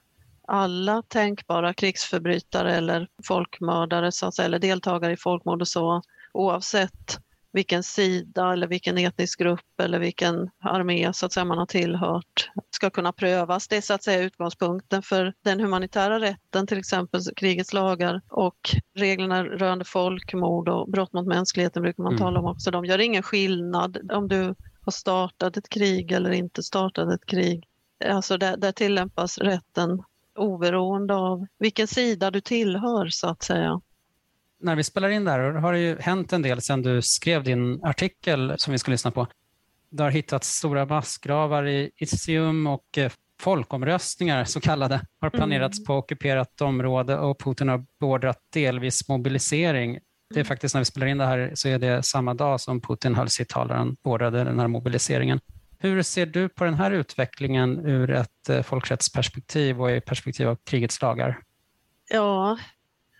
alla 0.51 1.03
tänkbara 1.09 1.75
krigsförbrytare 1.75 2.77
eller 2.77 3.09
folkmördare 3.25 4.13
så 4.13 4.27
att 4.27 4.35
säga, 4.35 4.47
eller 4.47 4.59
deltagare 4.59 5.13
i 5.13 5.17
folkmord 5.17 5.61
och 5.61 5.69
så 5.69 6.03
oavsett 6.33 7.19
vilken 7.53 7.83
sida 7.83 8.53
eller 8.53 8.67
vilken 8.67 8.99
etnisk 8.99 9.39
grupp 9.39 9.81
eller 9.83 9.99
vilken 9.99 10.51
armé 10.61 11.13
så 11.13 11.27
att 11.27 11.33
säga, 11.33 11.45
man 11.45 11.59
har 11.59 11.67
tillhört 11.67 12.51
ska 12.71 12.91
kunna 12.91 13.13
prövas. 13.13 13.69
Det 13.69 13.77
är 13.77 13.81
så 13.81 13.95
att 13.95 14.03
säga 14.03 14.23
utgångspunkten 14.23 15.03
för 15.03 15.35
den 15.45 15.61
humanitära 15.61 16.21
rätten, 16.21 16.67
till 16.67 16.79
exempel 16.79 17.21
krigets 17.37 17.73
lagar 17.73 18.21
och 18.29 18.71
reglerna 18.95 19.45
rörande 19.45 19.85
folkmord 19.85 20.69
och 20.69 20.91
brott 20.91 21.13
mot 21.13 21.27
mänskligheten 21.27 21.83
brukar 21.83 22.03
man 22.03 22.13
mm. 22.13 22.21
tala 22.21 22.41
om 22.41 22.47
också. 22.47 22.71
De 22.71 22.85
gör 22.85 22.99
ingen 22.99 23.23
skillnad 23.23 24.11
om 24.13 24.29
du 24.29 24.55
har 24.85 24.93
startat 24.93 25.57
ett 25.57 25.69
krig 25.69 26.13
eller 26.13 26.31
inte 26.31 26.63
startat 26.63 27.13
ett 27.15 27.27
krig. 27.27 27.67
Alltså 28.05 28.37
där, 28.37 28.57
där 28.57 28.73
tillämpas 28.73 29.39
rätten 29.39 30.03
oberoende 30.41 31.15
av 31.15 31.47
vilken 31.59 31.87
sida 31.87 32.31
du 32.31 32.41
tillhör 32.41 33.09
så 33.09 33.29
att 33.29 33.43
säga. 33.43 33.81
När 34.61 34.77
vi 34.77 34.85
spelar 34.85 35.09
in 35.09 35.25
det 35.25 35.31
här 35.31 35.41
har 35.41 35.73
det 35.73 35.79
ju 35.79 35.99
hänt 36.01 36.33
en 36.33 36.43
del 36.43 36.63
sedan 36.63 36.83
du 36.83 37.03
skrev 37.03 37.45
din 37.45 37.85
artikel 37.85 38.55
som 38.57 38.73
vi 38.73 38.79
ska 38.79 38.91
lyssna 38.91 39.11
på. 39.11 39.27
Det 39.91 40.03
har 40.03 40.11
hittats 40.11 40.49
stora 40.49 40.87
massgravar 40.87 41.67
i 41.67 41.91
Isium 41.97 42.67
och 42.67 42.99
eh, 42.99 43.13
folkomröstningar, 43.41 44.45
så 44.45 44.61
kallade, 44.61 45.01
har 45.21 45.31
planerats 45.31 45.79
mm. 45.79 45.87
på 45.87 45.95
ockuperat 45.95 46.61
område 46.61 47.19
och 47.19 47.41
Putin 47.41 47.69
har 47.69 47.85
beordrat 48.01 48.39
delvis 48.53 49.09
mobilisering. 49.09 49.93
Det 50.31 50.35
är 50.35 50.39
mm. 50.39 50.45
faktiskt 50.45 50.75
när 50.75 50.81
vi 50.81 50.85
spelar 50.85 51.07
in 51.07 51.19
det 51.19 51.27
här 51.27 51.53
så 51.55 51.69
är 51.69 51.79
det 51.79 52.03
samma 52.03 52.35
dag 52.35 52.61
som 52.61 52.81
Putin 52.81 53.15
höll 53.15 53.29
sitt 53.29 53.49
tal 53.49 53.69
där 53.69 53.75
han 53.75 53.97
beordrade 54.05 54.45
den 54.45 54.61
här 54.61 54.69
mobiliseringen. 54.69 55.41
Hur 55.83 56.03
ser 56.03 56.27
du 56.27 56.49
på 56.49 56.65
den 56.65 56.75
här 56.75 56.91
utvecklingen 56.91 57.87
ur 57.87 58.11
ett 58.11 58.49
eh, 58.49 58.63
folkrättsperspektiv 58.63 59.81
och 59.83 59.91
i 59.91 60.01
perspektiv 60.01 60.49
av 60.49 60.57
krigets 60.65 61.03
lagar? 61.03 61.41
Ja, 62.11 62.59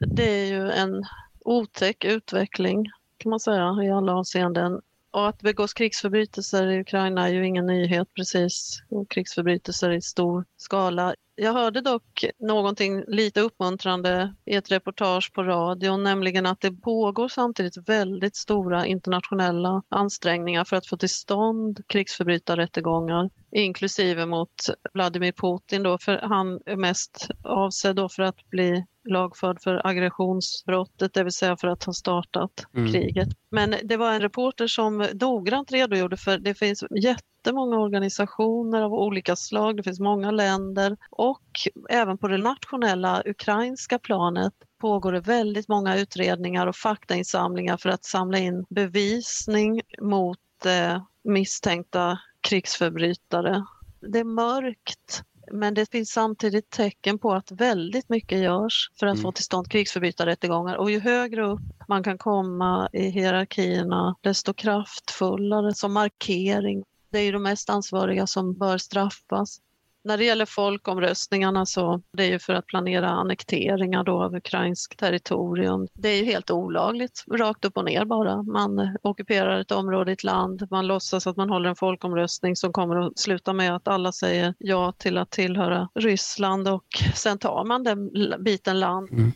det 0.01 0.25
är 0.25 0.47
ju 0.47 0.71
en 0.71 1.05
otäck 1.45 2.05
utveckling 2.05 2.87
kan 3.19 3.31
man 3.31 3.41
säga 3.41 3.83
i 3.83 3.91
alla 3.91 4.15
avseenden. 4.15 4.81
Och 5.11 5.29
att 5.29 5.43
begås 5.43 5.75
krigsförbrytelser 5.75 6.67
i 6.67 6.81
Ukraina 6.81 7.29
är 7.29 7.33
ju 7.33 7.47
ingen 7.47 7.67
nyhet 7.67 8.09
precis. 8.15 8.83
Och 8.89 9.11
krigsförbrytelser 9.11 9.91
i 9.91 10.03
stor 10.03 10.45
skala. 10.57 11.15
Jag 11.43 11.53
hörde 11.53 11.81
dock 11.81 12.25
någonting 12.39 13.05
lite 13.07 13.41
uppmuntrande 13.41 14.35
i 14.45 14.55
ett 14.55 14.71
reportage 14.71 15.33
på 15.33 15.43
radion, 15.43 16.03
nämligen 16.03 16.47
att 16.47 16.61
det 16.61 16.73
pågår 16.73 17.29
samtidigt 17.29 17.89
väldigt 17.89 18.37
stora 18.37 18.87
internationella 18.87 19.83
ansträngningar 19.89 20.65
för 20.65 20.77
att 20.77 20.87
få 20.87 20.97
till 20.97 21.09
stånd 21.09 21.81
krigsförbrytarrättegångar, 21.87 23.31
inklusive 23.53 24.27
mot 24.27 24.55
Vladimir 24.95 25.33
Putin 25.33 25.83
då, 25.83 25.99
för 25.99 26.19
han 26.19 26.61
är 26.67 26.77
mest 26.77 27.29
avsedd 27.45 27.97
då 27.97 28.09
för 28.09 28.23
att 28.23 28.51
bli 28.51 28.85
lagförd 29.09 29.63
för 29.63 29.87
aggressionsbrottet, 29.87 31.15
det 31.15 31.25
vill 31.25 31.33
säga 31.33 31.57
för 31.57 31.69
att 31.69 31.85
ha 31.85 31.93
startat 31.93 32.67
mm. 32.77 32.93
kriget. 32.93 33.29
Men 33.51 33.75
det 33.83 33.97
var 33.97 34.13
en 34.13 34.21
reporter 34.21 34.67
som 34.67 35.09
noggrant 35.21 35.73
redogjorde 35.73 36.17
för 36.17 36.39
det 36.39 36.55
finns 36.55 36.85
jättemånga 37.03 37.79
organisationer 37.79 38.83
av 38.83 38.93
olika 38.93 39.37
slag, 39.37 39.77
det 39.77 39.83
finns 39.83 40.01
många 40.01 40.31
länder 40.31 40.97
och 41.11 41.43
även 41.91 42.19
på 42.19 42.29
det 42.29 42.39
nationella 42.39 43.23
ukrainska 43.27 43.99
planet 43.99 44.53
pågår 44.81 45.13
det 45.13 45.21
väldigt 45.21 45.69
många 45.69 45.97
utredningar 45.97 46.67
och 46.67 46.77
faktainsamlingar 46.77 47.77
för 47.77 47.89
att 47.89 48.05
samla 48.05 48.39
in 48.39 48.65
bevisning 48.71 49.81
mot 50.01 50.39
eh, 50.67 51.03
misstänkta 51.25 52.19
krigsförbrytare. 52.41 53.65
Det 54.01 54.19
är 54.19 54.25
mörkt 54.25 55.25
men 55.53 55.75
det 55.75 55.91
finns 55.91 56.11
samtidigt 56.11 56.71
tecken 56.71 57.19
på 57.19 57.33
att 57.33 57.51
väldigt 57.51 58.09
mycket 58.09 58.39
görs 58.39 58.91
för 58.99 59.07
att 59.07 59.15
mm. 59.15 59.23
få 59.23 59.33
till 59.33 59.45
stånd 59.45 59.71
krigsförbrytarrättegångar 59.71 60.77
och 60.77 60.91
ju 60.91 61.01
högre 61.01 61.47
upp 61.47 61.61
man 61.89 62.03
kan 62.03 62.19
komma 62.19 62.89
i 62.93 63.11
hierarkierna 63.11 64.17
desto 64.21 64.55
kraftfullare 64.55 65.75
som 65.75 65.93
markering. 65.93 66.85
Det 67.11 67.19
är 67.19 67.23
ju 67.23 67.33
de 67.33 67.43
mest 67.43 67.71
ansvariga 67.71 68.27
som 68.27 68.55
bör 68.55 68.79
straffas. 68.79 69.61
När 70.05 70.19
det 70.19 70.25
gäller 70.25 70.47
folkomröstningarna 70.47 71.67
så 71.67 72.03
det 72.13 72.25
är 72.25 72.29
ju 72.29 72.39
för 72.39 72.55
att 72.55 72.67
planera 72.67 73.09
annekteringar 73.09 74.05
då 74.05 74.23
av 74.23 74.35
ukrainsk 74.35 74.97
territorium. 74.97 75.89
Det 75.95 76.09
är 76.09 76.17
ju 76.17 76.25
helt 76.25 76.51
olagligt, 76.51 77.25
rakt 77.31 77.65
upp 77.65 77.77
och 77.77 77.85
ner 77.85 78.05
bara. 78.05 78.43
Man 78.43 78.97
ockuperar 79.03 79.61
ett 79.61 79.73
område 79.73 80.11
i 80.11 80.15
ett 80.15 80.25
land, 80.25 80.67
man 80.71 80.87
låtsas 80.87 81.27
att 81.27 81.37
man 81.37 81.51
håller 81.51 81.69
en 81.69 81.77
folkomröstning 81.77 82.57
som 82.57 82.73
kommer 82.73 82.97
att 82.97 83.19
sluta 83.19 83.53
med 83.53 83.77
att 83.77 83.89
alla 83.89 84.13
säger 84.13 84.55
ja 84.59 84.93
till 84.93 85.19
att 85.19 85.31
tillhöra 85.31 85.89
Ryssland 85.95 86.69
och 86.69 86.87
sen 87.15 87.39
tar 87.39 87.65
man 87.65 87.85
den 87.85 88.11
biten 88.45 88.81
land. 88.81 89.09
Mm. 89.13 89.33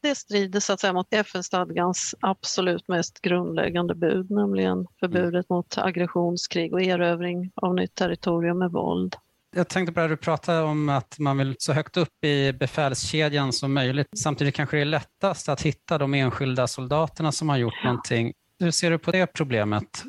Det 0.00 0.14
strider 0.14 0.60
så 0.60 0.72
att 0.72 0.80
säga 0.80 0.92
mot 0.92 1.14
FN-stadgans 1.14 2.14
absolut 2.20 2.88
mest 2.88 3.20
grundläggande 3.20 3.94
bud, 3.94 4.30
nämligen 4.30 4.86
förbudet 5.00 5.48
mot 5.48 5.78
aggressionskrig 5.78 6.72
och 6.74 6.82
erövring 6.82 7.50
av 7.54 7.74
nytt 7.74 7.94
territorium 7.94 8.58
med 8.58 8.70
våld. 8.70 9.16
Jag 9.56 9.68
tänkte 9.68 9.92
på 9.92 10.00
det 10.00 10.08
du 10.08 10.16
pratade 10.16 10.62
om 10.62 10.88
att 10.88 11.18
man 11.18 11.38
vill 11.38 11.54
så 11.58 11.72
högt 11.72 11.96
upp 11.96 12.24
i 12.24 12.52
befälskedjan 12.52 13.52
som 13.52 13.74
möjligt. 13.74 14.08
Samtidigt 14.16 14.54
kanske 14.54 14.76
det 14.76 14.80
är 14.80 14.84
lättast 14.84 15.48
att 15.48 15.62
hitta 15.62 15.98
de 15.98 16.14
enskilda 16.14 16.66
soldaterna 16.66 17.32
som 17.32 17.48
har 17.48 17.56
gjort 17.56 17.84
någonting. 17.84 18.32
Hur 18.58 18.70
ser 18.70 18.90
du 18.90 18.98
på 18.98 19.10
det 19.10 19.26
problemet? 19.26 20.04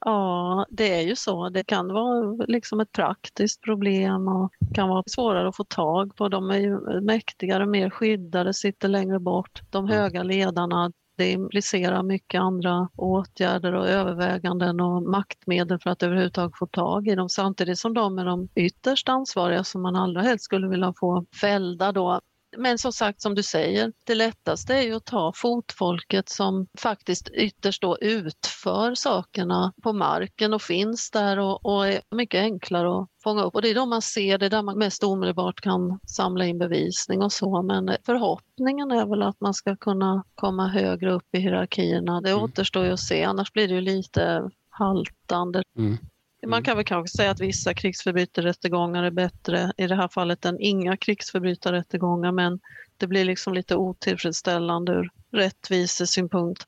Ja, 0.00 0.66
det 0.70 0.94
är 0.94 1.02
ju 1.02 1.16
så. 1.16 1.48
Det 1.48 1.64
kan 1.64 1.88
vara 1.88 2.44
liksom 2.46 2.80
ett 2.80 2.92
praktiskt 2.92 3.62
problem 3.62 4.28
och 4.28 4.52
kan 4.74 4.88
vara 4.88 5.02
svårare 5.06 5.48
att 5.48 5.56
få 5.56 5.64
tag 5.64 6.16
på. 6.16 6.28
De 6.28 6.50
är 6.50 6.58
ju 6.58 7.00
mäktigare, 7.00 7.66
mer 7.66 7.90
skyddade, 7.90 8.54
sitter 8.54 8.88
längre 8.88 9.18
bort. 9.18 9.62
De 9.70 9.84
mm. 9.84 9.96
höga 9.96 10.22
ledarna, 10.22 10.92
det 11.16 11.30
implicerar 11.30 12.02
mycket 12.02 12.40
andra 12.40 12.88
åtgärder 12.96 13.72
och 13.72 13.88
överväganden 13.88 14.80
och 14.80 15.02
maktmedel 15.02 15.78
för 15.78 15.90
att 15.90 16.02
överhuvudtaget 16.02 16.58
få 16.58 16.66
tag 16.66 17.08
i 17.08 17.14
dem 17.14 17.28
samtidigt 17.28 17.78
som 17.78 17.94
de 17.94 18.18
är 18.18 18.24
de 18.24 18.48
ytterst 18.54 19.08
ansvariga 19.08 19.64
som 19.64 19.82
man 19.82 19.96
allra 19.96 20.22
helst 20.22 20.44
skulle 20.44 20.68
vilja 20.68 20.92
få 21.00 21.26
fällda 21.40 21.92
då 21.92 22.20
men 22.56 22.78
som 22.78 22.92
sagt, 22.92 23.22
som 23.22 23.34
du 23.34 23.42
säger, 23.42 23.92
det 24.04 24.14
lättaste 24.14 24.74
är 24.74 24.82
ju 24.82 24.94
att 24.94 25.04
ta 25.04 25.32
fotfolket 25.34 26.28
som 26.28 26.66
faktiskt 26.78 27.28
ytterst 27.28 27.82
då 27.82 27.98
utför 28.00 28.94
sakerna 28.94 29.72
på 29.82 29.92
marken 29.92 30.54
och 30.54 30.62
finns 30.62 31.10
där 31.10 31.38
och, 31.38 31.66
och 31.66 31.86
är 31.86 32.00
mycket 32.10 32.40
enklare 32.40 33.00
att 33.00 33.08
fånga 33.22 33.42
upp. 33.42 33.54
Och 33.54 33.62
det 33.62 33.70
är 33.70 33.74
då 33.74 33.86
man 33.86 34.02
ser, 34.02 34.38
det 34.38 34.48
där 34.48 34.62
man 34.62 34.78
mest 34.78 35.04
omedelbart 35.04 35.60
kan 35.60 35.98
samla 36.06 36.44
in 36.44 36.58
bevisning 36.58 37.22
och 37.22 37.32
så. 37.32 37.62
Men 37.62 37.96
förhoppningen 38.06 38.90
är 38.90 39.06
väl 39.06 39.22
att 39.22 39.40
man 39.40 39.54
ska 39.54 39.76
kunna 39.76 40.24
komma 40.34 40.68
högre 40.68 41.12
upp 41.12 41.34
i 41.34 41.38
hierarkierna. 41.38 42.20
Det 42.20 42.30
mm. 42.30 42.42
återstår 42.42 42.84
ju 42.84 42.92
att 42.92 43.00
se, 43.00 43.24
annars 43.24 43.52
blir 43.52 43.68
det 43.68 43.74
ju 43.74 43.80
lite 43.80 44.50
haltande. 44.70 45.62
Mm. 45.78 45.98
Man 46.46 46.62
kan 46.62 46.76
väl 46.76 46.84
kanske 46.84 47.16
säga 47.16 47.30
att 47.30 47.40
vissa 47.40 47.74
krigsförbrytarrättegångar 47.74 49.04
är 49.04 49.10
bättre 49.10 49.72
i 49.76 49.86
det 49.86 49.94
här 49.94 50.08
fallet 50.08 50.44
än 50.44 50.60
inga 50.60 50.96
krigsförbrytarrättegångar 50.96 52.32
men 52.32 52.60
det 52.96 53.06
blir 53.06 53.24
liksom 53.24 53.54
lite 53.54 53.76
otillfredsställande 53.76 54.92
ur 54.92 55.10
rättvisesynpunkt. 55.32 56.66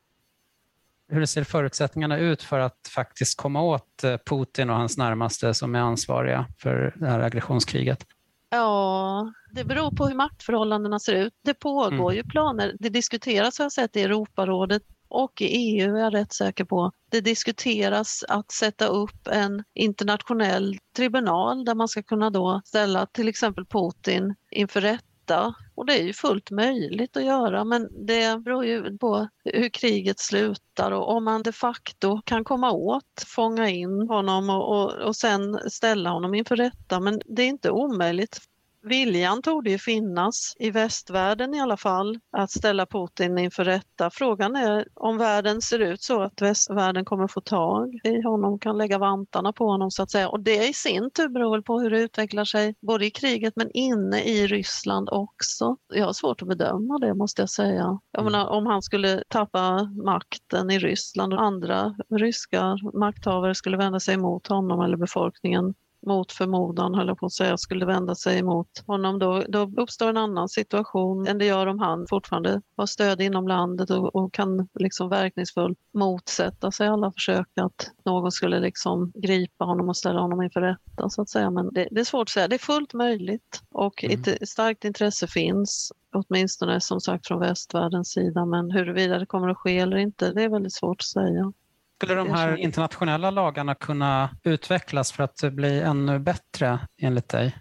Hur 1.09 1.27
ser 1.27 1.45
förutsättningarna 1.45 2.19
ut 2.19 2.43
för 2.43 2.59
att 2.59 2.91
faktiskt 2.95 3.39
komma 3.39 3.63
åt 3.63 4.05
eh, 4.05 4.17
Putin 4.17 4.71
och 4.71 4.77
hans 4.77 4.99
närmaste 4.99 5.55
som 5.55 5.75
är 5.75 5.79
ansvariga 5.79 6.47
för 6.59 6.95
det 6.97 7.07
här 7.07 7.21
aggressionskriget? 7.21 8.07
Ja, 8.51 9.33
det 9.51 9.65
beror 9.65 9.91
på 9.91 10.07
hur 10.07 10.15
maktförhållandena 10.15 11.01
ser 11.01 11.15
ut. 11.15 11.35
Det 11.45 11.55
pågår 11.55 12.11
mm. 12.11 12.17
ju 12.17 12.25
planer. 12.25 12.77
Det 12.79 12.89
diskuteras 12.89 13.59
har 13.59 13.65
jag 13.65 13.73
sett 13.73 13.97
i 13.97 14.03
Europarådet 14.03 14.83
och 15.09 15.43
i 15.43 15.47
EU 15.47 15.97
är 15.97 16.01
jag 16.01 16.15
rätt 16.15 16.33
säker 16.33 16.65
på. 16.65 16.93
Det 17.11 17.21
diskuteras 17.21 18.25
att 18.29 18.53
sätta 18.53 18.87
upp 18.87 19.29
en 19.31 19.65
internationell 19.75 20.79
tribunal 20.97 21.65
där 21.65 21.75
man 21.75 21.89
ska 21.89 22.03
kunna 22.03 22.31
då 22.31 22.63
ställa 22.65 23.07
till 23.07 23.29
exempel 23.29 23.67
Putin 23.67 24.35
inför 24.51 24.81
rätta. 24.81 25.55
Och 25.75 25.87
det 25.87 26.01
är 26.01 26.03
ju 26.03 26.13
fullt 26.13 26.51
möjligt 26.51 27.17
att 27.17 27.25
göra 27.25 27.65
men 27.65 28.07
det 28.07 28.39
beror 28.39 28.65
ju 28.65 28.99
på 28.99 29.29
hur 29.45 29.69
kriget 29.69 30.19
slutar 30.19 30.93
och 30.93 31.17
om 31.17 31.25
man 31.25 31.43
de 31.43 31.53
facto 31.53 32.23
kan 32.25 32.45
komma 32.45 32.73
åt, 32.73 33.25
fånga 33.27 33.69
in 33.69 34.09
honom 34.09 34.51
och, 34.51 34.81
och, 34.81 34.93
och 34.93 35.17
sen 35.17 35.71
ställa 35.71 36.11
honom 36.11 36.35
inför 36.35 36.57
rätta. 36.57 37.01
Men 37.01 37.21
det 37.27 37.43
är 37.43 37.47
inte 37.47 37.71
omöjligt 37.71 38.41
viljan 38.89 39.43
tog 39.43 39.69
ju 39.69 39.79
finnas, 39.79 40.57
i 40.59 40.71
västvärlden 40.71 41.55
i 41.55 41.61
alla 41.61 41.77
fall, 41.77 42.19
att 42.33 42.51
ställa 42.51 42.87
Putin 42.87 43.39
inför 43.39 43.65
rätta. 43.65 44.11
Frågan 44.11 44.57
är 44.57 44.89
om 44.95 45.19
världen 45.19 45.63
ser 45.63 45.79
ut 45.79 46.03
så 46.03 46.23
att 46.23 46.43
västvärlden 46.43 47.05
kommer 47.05 47.27
få 47.27 47.41
tag 47.41 48.01
i 48.05 48.23
honom, 48.23 48.59
kan 48.59 48.79
lägga 48.79 48.99
vantarna 48.99 49.53
på 49.53 49.67
honom 49.67 49.91
så 49.91 50.03
att 50.03 50.11
säga. 50.11 50.29
Och 50.29 50.41
det 50.41 50.69
i 50.69 50.73
sin 50.73 51.11
tur 51.11 51.29
beror 51.29 51.51
väl 51.51 51.63
på 51.63 51.81
hur 51.81 51.91
det 51.91 52.01
utvecklar 52.01 52.45
sig, 52.45 52.75
både 52.81 53.07
i 53.07 53.11
kriget 53.11 53.53
men 53.57 53.71
inne 53.71 54.23
i 54.23 54.47
Ryssland 54.47 55.09
också. 55.13 55.77
Jag 55.95 56.07
har 56.07 56.13
svårt 56.13 56.43
att 56.43 56.49
bedöma 56.49 56.99
det 56.99 57.15
måste 57.15 57.43
jag 57.43 57.51
säga. 57.51 58.01
Jag 58.13 58.25
menar, 58.25 58.47
om 58.47 58.67
han 58.67 58.83
skulle 58.83 59.23
tappa 59.29 59.85
makten 60.05 60.71
i 60.71 60.79
Ryssland 60.79 61.35
och 61.35 61.43
andra 61.43 61.95
ryska 62.11 62.77
makthavare 62.95 63.55
skulle 63.55 63.77
vända 63.77 64.01
sig 64.01 64.17
mot 64.17 64.47
honom 64.47 64.81
eller 64.81 64.97
befolkningen 64.97 65.75
mot 66.07 66.33
förmodan, 66.33 66.95
höll 66.95 67.09
jag 67.09 67.19
på 67.19 67.27
att 67.27 67.33
säga, 67.33 67.59
skulle 67.59 67.87
vända 67.87 68.15
sig 68.15 68.39
emot 68.39 68.85
honom, 68.87 69.19
då, 69.19 69.43
då 69.49 69.71
uppstår 69.77 70.09
en 70.09 70.17
annan 70.17 70.49
situation 70.49 71.27
än 71.27 71.39
det 71.39 71.45
gör 71.45 71.67
om 71.67 71.79
han 71.79 72.07
fortfarande 72.07 72.63
har 72.77 72.87
stöd 72.87 73.21
inom 73.21 73.49
landet 73.49 73.91
och, 73.91 74.17
och 74.17 74.33
kan 74.33 74.69
liksom 74.75 75.09
verkningsfullt 75.09 75.79
motsätta 75.95 76.71
sig 76.71 76.89
alla 76.89 77.13
försök 77.13 77.49
att 77.61 77.91
någon 78.05 78.33
skulle 78.33 78.61
liksom 78.61 79.13
gripa 79.15 79.65
honom 79.65 79.89
och 79.89 79.97
ställa 79.97 80.21
honom 80.21 80.43
inför 80.43 80.61
rätta, 80.61 81.11
så 81.11 81.23
att 81.23 81.29
säga. 81.29 81.51
Men 81.51 81.73
det, 81.73 81.89
det 81.91 82.01
är 82.01 82.05
svårt 82.05 82.29
att 82.29 82.33
säga. 82.33 82.49
Det 82.49 82.57
är 82.57 82.59
fullt 82.59 82.95
möjligt 82.95 83.63
och 83.71 84.05
mm. 84.05 84.21
ett 84.21 84.49
starkt 84.49 84.85
intresse 84.85 85.27
finns 85.27 85.93
åtminstone 86.13 86.81
som 86.81 87.01
sagt 87.01 87.27
från 87.27 87.41
västvärldens 87.41 88.09
sida, 88.09 88.45
men 88.47 88.71
huruvida 88.71 89.19
det 89.19 89.27
kommer 89.27 89.49
att 89.49 89.59
ske 89.59 89.79
eller 89.79 89.97
inte, 89.97 90.33
det 90.33 90.43
är 90.43 90.49
väldigt 90.49 90.73
svårt 90.73 91.01
att 91.01 91.05
säga. 91.05 91.53
Skulle 91.99 92.15
de 92.15 92.31
här 92.31 92.57
internationella 92.57 93.31
lagarna 93.31 93.75
kunna 93.75 94.31
utvecklas 94.45 95.13
för 95.13 95.23
att 95.23 95.53
bli 95.53 95.81
ännu 95.81 96.19
bättre 96.19 96.79
enligt 97.03 97.29
dig? 97.29 97.57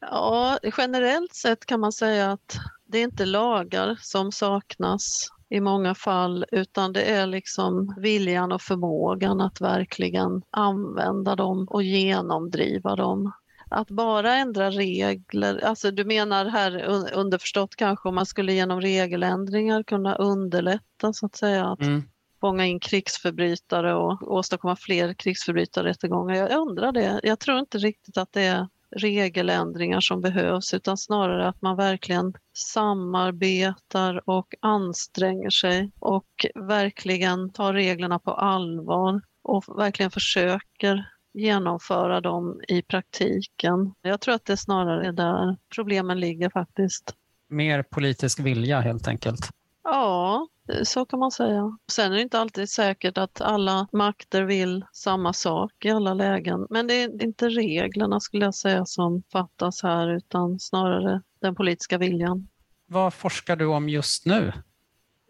Ja, 0.00 0.58
generellt 0.78 1.34
sett 1.34 1.66
kan 1.66 1.80
man 1.80 1.92
säga 1.92 2.32
att 2.32 2.56
det 2.86 2.98
är 2.98 3.02
inte 3.02 3.24
lagar 3.24 3.96
som 4.00 4.32
saknas 4.32 5.28
i 5.48 5.60
många 5.60 5.94
fall 5.94 6.44
utan 6.52 6.92
det 6.92 7.02
är 7.02 7.26
liksom 7.26 7.94
viljan 7.98 8.52
och 8.52 8.62
förmågan 8.62 9.40
att 9.40 9.60
verkligen 9.60 10.42
använda 10.50 11.36
dem 11.36 11.66
och 11.70 11.82
genomdriva 11.82 12.96
dem. 12.96 13.32
Att 13.70 13.90
bara 13.90 14.34
ändra 14.34 14.70
regler, 14.70 15.64
alltså 15.64 15.90
du 15.90 16.04
menar 16.04 16.44
här 16.44 16.82
underförstått 17.14 17.76
kanske 17.76 18.08
om 18.08 18.14
man 18.14 18.26
skulle 18.26 18.52
genom 18.52 18.80
regeländringar 18.80 19.82
kunna 19.82 20.14
underlätta 20.14 21.12
så 21.12 21.26
att 21.26 21.36
säga 21.36 21.66
att 21.66 21.80
mm 21.80 22.02
fånga 22.40 22.66
in 22.66 22.80
krigsförbrytare 22.80 23.94
och 23.94 24.32
åstadkomma 24.32 24.76
fler 24.76 25.14
krigsförbrytarrättegångar. 25.14 26.34
Jag 26.34 26.60
undrar 26.60 26.92
det. 26.92 27.20
Jag 27.22 27.38
tror 27.38 27.58
inte 27.58 27.78
riktigt 27.78 28.16
att 28.16 28.32
det 28.32 28.42
är 28.42 28.68
regeländringar 28.90 30.00
som 30.00 30.20
behövs 30.20 30.74
utan 30.74 30.96
snarare 30.96 31.48
att 31.48 31.62
man 31.62 31.76
verkligen 31.76 32.34
samarbetar 32.52 34.22
och 34.24 34.54
anstränger 34.60 35.50
sig 35.50 35.90
och 35.98 36.46
verkligen 36.54 37.52
tar 37.52 37.72
reglerna 37.72 38.18
på 38.18 38.30
allvar 38.30 39.20
och 39.42 39.64
verkligen 39.78 40.10
försöker 40.10 41.04
genomföra 41.32 42.20
dem 42.20 42.60
i 42.68 42.82
praktiken. 42.82 43.94
Jag 44.02 44.20
tror 44.20 44.34
att 44.34 44.44
det 44.44 44.56
snarare 44.56 45.06
är 45.06 45.12
där 45.12 45.56
problemen 45.74 46.20
ligger 46.20 46.50
faktiskt. 46.50 47.14
Mer 47.48 47.82
politisk 47.82 48.40
vilja 48.40 48.80
helt 48.80 49.08
enkelt? 49.08 49.50
Ja, 49.84 50.46
så 50.82 51.04
kan 51.04 51.18
man 51.18 51.30
säga. 51.30 51.78
Sen 51.90 52.12
är 52.12 52.16
det 52.16 52.22
inte 52.22 52.38
alltid 52.38 52.70
säkert 52.70 53.18
att 53.18 53.40
alla 53.40 53.88
makter 53.92 54.42
vill 54.42 54.84
samma 54.92 55.32
sak 55.32 55.84
i 55.84 55.90
alla 55.90 56.14
lägen. 56.14 56.66
Men 56.70 56.86
det 56.86 56.94
är 56.94 57.22
inte 57.24 57.48
reglerna 57.48 58.20
skulle 58.20 58.44
jag 58.44 58.54
säga 58.54 58.84
som 58.84 59.22
fattas 59.32 59.82
här 59.82 60.16
utan 60.16 60.60
snarare 60.60 61.22
den 61.40 61.54
politiska 61.54 61.98
viljan. 61.98 62.48
Vad 62.86 63.14
forskar 63.14 63.56
du 63.56 63.66
om 63.66 63.88
just 63.88 64.26
nu? 64.26 64.52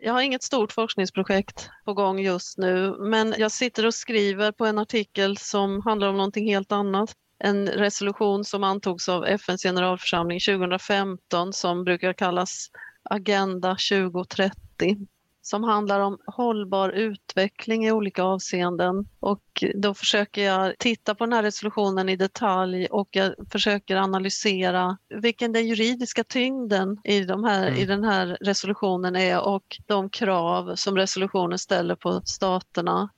Jag 0.01 0.13
har 0.13 0.21
inget 0.21 0.43
stort 0.43 0.73
forskningsprojekt 0.73 1.71
på 1.85 1.95
gång 1.95 2.21
just 2.21 2.59
nu 2.59 2.97
men 2.99 3.35
jag 3.39 3.53
sitter 3.53 3.87
och 3.87 3.95
skriver 3.95 4.53
på 4.53 4.67
en 4.67 4.79
artikel 4.79 5.37
som 5.37 5.83
handlar 5.83 6.09
om 6.09 6.17
någonting 6.17 6.49
helt 6.51 6.73
annat. 6.73 7.15
En 7.39 7.69
resolution 7.69 8.45
som 8.45 8.65
antogs 8.65 9.09
av 9.09 9.25
FNs 9.25 9.63
generalförsamling 9.63 10.41
2015 10.41 11.53
som 11.53 11.85
brukar 11.85 12.13
kallas 12.13 12.71
Agenda 13.03 13.77
2030 13.91 15.07
som 15.49 15.65
handlar 15.65 16.01
om 16.01 16.19
hållbar 16.27 16.91
utveckling 16.91 17.87
i 17.87 17.93
olika 17.93 18.23
avseenden. 18.23 19.09
Och 19.21 19.65
då 19.75 19.95
försöker 19.95 20.43
jag 20.43 20.79
titta 20.79 21.15
på 21.15 21.25
den 21.25 21.33
här 21.33 21.43
resolutionen 21.43 22.09
i 22.09 22.17
detalj 22.17 22.87
och 22.87 23.09
jag 23.11 23.35
försöker 23.53 23.97
analysera 23.97 24.99
vilken 25.09 25.53
den 25.53 25.67
juridiska 25.67 26.25
tyngden 26.25 26.99
i, 27.05 27.21
de 27.21 27.45
här, 27.45 27.67
mm. 27.67 27.81
i 27.81 27.85
den 27.85 28.05
här 28.05 28.39
resolutionen 28.41 29.17
är 29.17 29.41
och 29.41 29.81
de 29.87 30.11
krav 30.11 30.75
som 30.75 30.97
resolutionen 30.97 31.59
ställer 31.59 31.95
på 31.95 32.23
staterna. 32.25 33.09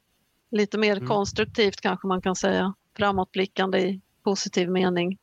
Lite 0.51 0.79
mer 0.79 0.97
mm. 0.97 1.09
konstruktivt 1.09 1.81
kanske 1.81 2.07
man 2.07 2.23
kan 2.23 2.37
säga, 2.37 2.75
framåtblickande 2.97 3.79
i 3.79 4.01
positiv 4.25 4.71
mening. 4.71 5.19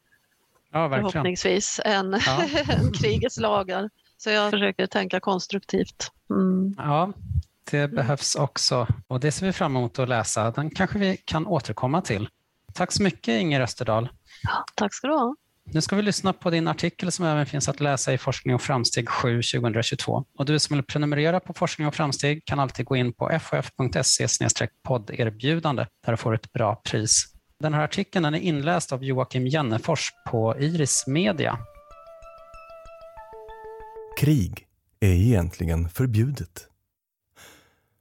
Ja, 0.72 0.90
förhoppningsvis, 0.90 1.82
än 1.86 2.20
ja. 2.26 2.44
krigets 3.02 3.38
lagar. 3.38 3.90
Så 4.18 4.30
jag 4.30 4.52
försöker 4.52 4.88
tänka 4.88 5.20
konstruktivt. 5.20 6.12
Mm. 6.30 6.76
Ja, 6.78 7.14
det 7.72 7.88
behövs 7.88 8.36
också. 8.36 8.88
Och 9.08 9.20
det 9.20 9.32
ser 9.32 9.46
vi 9.46 9.54
fram 9.54 9.76
emot 9.76 10.00
att 10.00 10.10
läsa. 10.10 10.52
Den 10.52 10.70
kanske 10.70 11.00
vi 11.00 11.18
kan 11.26 11.48
återkomma 11.48 12.02
till. 12.02 12.30
Tack 12.74 12.92
så 12.92 13.04
mycket 13.04 13.42
Inger 13.42 13.62
Österdahl. 13.62 14.10
Ja, 14.44 14.64
tack 14.76 14.94
ska 14.94 15.08
du 15.08 15.14
ha. 15.14 15.36
Nu 15.72 15.82
ska 15.82 15.96
vi 15.96 16.02
lyssna 16.02 16.34
på 16.34 16.50
din 16.50 16.68
artikel 16.68 17.12
som 17.12 17.26
även 17.26 17.46
finns 17.46 17.70
att 17.70 17.80
läsa 17.80 18.14
i 18.14 18.18
Forskning 18.18 18.56
och 18.56 18.62
framsteg 18.62 19.10
7 19.10 19.42
2022. 19.42 20.26
Och 20.38 20.46
du 20.46 20.60
som 20.60 20.76
vill 20.76 20.84
prenumerera 20.84 21.40
på 21.40 21.54
Forskning 21.54 21.88
och 21.88 21.96
framsteg 21.96 22.46
kan 22.46 22.60
alltid 22.60 22.86
gå 22.86 22.96
in 22.96 23.14
på 23.14 23.40
fof.se 23.40 24.28
podderbjudande 24.84 25.86
där 26.06 26.14
du 26.14 26.18
får 26.18 26.36
ett 26.36 26.54
bra 26.54 26.76
pris. 26.76 27.26
Den 27.60 27.74
här 27.74 27.84
artikeln 27.84 28.26
är 28.26 28.36
inläst 28.36 28.92
av 28.92 29.04
Joakim 29.04 29.48
Jennefors 29.48 30.12
på 30.30 30.60
Iris 30.60 31.08
Media. 31.08 31.60
Krig 34.18 34.68
är 35.00 35.14
egentligen 35.14 35.90
förbjudet. 35.90 36.68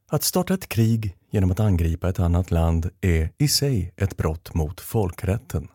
Att 0.09 0.23
starta 0.23 0.55
ett 0.55 0.69
krig 0.69 1.17
genom 1.31 1.51
att 1.51 1.61
angripa 1.61 2.09
ett 2.09 2.21
annat 2.21 2.51
land 2.51 2.91
är 3.01 3.31
i 3.39 3.49
sig 3.49 3.93
ett 3.97 4.17
brott 4.17 4.55
mot 4.55 4.81
folkrätten. 4.81 5.69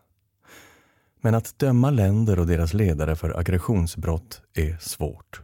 Men 1.20 1.34
att 1.34 1.58
döma 1.58 1.90
länder 1.90 2.38
och 2.38 2.46
deras 2.46 2.74
ledare 2.74 3.16
för 3.16 3.38
aggressionsbrott 3.38 4.42
är 4.54 4.76
svårt. 4.80 5.40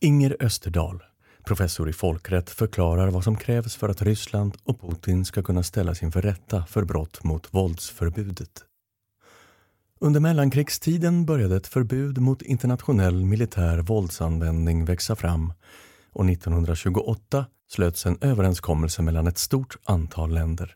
Inger 0.00 0.36
Österdahl, 0.40 1.02
professor 1.44 1.88
i 1.88 1.92
folkrätt, 1.92 2.50
förklarar 2.50 3.10
vad 3.10 3.24
som 3.24 3.36
krävs 3.36 3.76
för 3.76 3.88
att 3.88 4.02
Ryssland 4.02 4.56
och 4.64 4.80
Putin 4.80 5.24
ska 5.24 5.42
kunna 5.42 5.62
ställas 5.62 6.02
inför 6.02 6.22
rätta 6.22 6.66
för 6.66 6.84
brott 6.84 7.24
mot 7.24 7.54
våldsförbudet. 7.54 8.64
Under 10.02 10.20
mellankrigstiden 10.20 11.24
började 11.26 11.56
ett 11.56 11.66
förbud 11.66 12.18
mot 12.18 12.42
internationell 12.42 13.24
militär 13.24 13.78
våldsanvändning 13.78 14.84
växa 14.84 15.16
fram 15.16 15.52
och 16.12 16.30
1928 16.30 17.46
slöts 17.68 18.06
en 18.06 18.18
överenskommelse 18.20 19.02
mellan 19.02 19.26
ett 19.26 19.38
stort 19.38 19.76
antal 19.84 20.34
länder. 20.34 20.74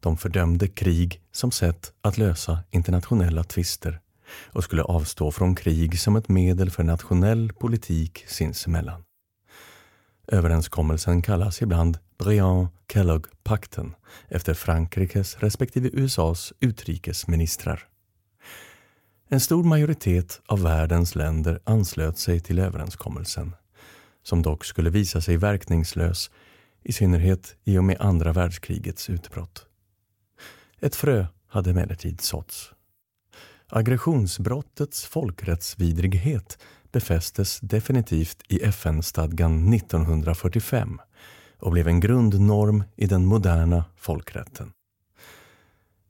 De 0.00 0.16
fördömde 0.16 0.68
krig 0.68 1.22
som 1.32 1.50
sätt 1.50 1.92
att 2.02 2.18
lösa 2.18 2.58
internationella 2.70 3.44
tvister 3.44 4.00
och 4.46 4.64
skulle 4.64 4.82
avstå 4.82 5.30
från 5.30 5.54
krig 5.54 6.00
som 6.00 6.16
ett 6.16 6.28
medel 6.28 6.70
för 6.70 6.82
nationell 6.82 7.52
politik 7.52 8.24
sinsemellan. 8.28 9.04
Överenskommelsen 10.26 11.22
kallas 11.22 11.62
ibland 11.62 11.98
Briand-Kellogg-pakten 12.18 13.94
efter 14.28 14.54
Frankrikes 14.54 15.36
respektive 15.36 15.90
USAs 15.92 16.52
utrikesministrar. 16.60 17.89
En 19.32 19.40
stor 19.40 19.64
majoritet 19.64 20.40
av 20.46 20.62
världens 20.62 21.14
länder 21.14 21.60
anslöt 21.64 22.18
sig 22.18 22.40
till 22.40 22.58
överenskommelsen, 22.58 23.54
som 24.22 24.42
dock 24.42 24.64
skulle 24.64 24.90
visa 24.90 25.20
sig 25.20 25.36
verkningslös, 25.36 26.30
i 26.82 26.92
synnerhet 26.92 27.56
i 27.64 27.78
och 27.78 27.84
med 27.84 27.96
andra 28.00 28.32
världskrigets 28.32 29.10
utbrott. 29.10 29.66
Ett 30.80 30.96
frö 30.96 31.26
hade 31.48 31.70
emellertid 31.70 32.20
såtts. 32.20 32.72
Aggressionsbrottets 33.68 35.04
folkrättsvidrighet 35.04 36.58
befästes 36.92 37.60
definitivt 37.60 38.42
i 38.48 38.62
FN-stadgan 38.62 39.74
1945 39.74 41.00
och 41.58 41.72
blev 41.72 41.88
en 41.88 42.00
grundnorm 42.00 42.84
i 42.96 43.06
den 43.06 43.26
moderna 43.26 43.84
folkrätten. 43.96 44.72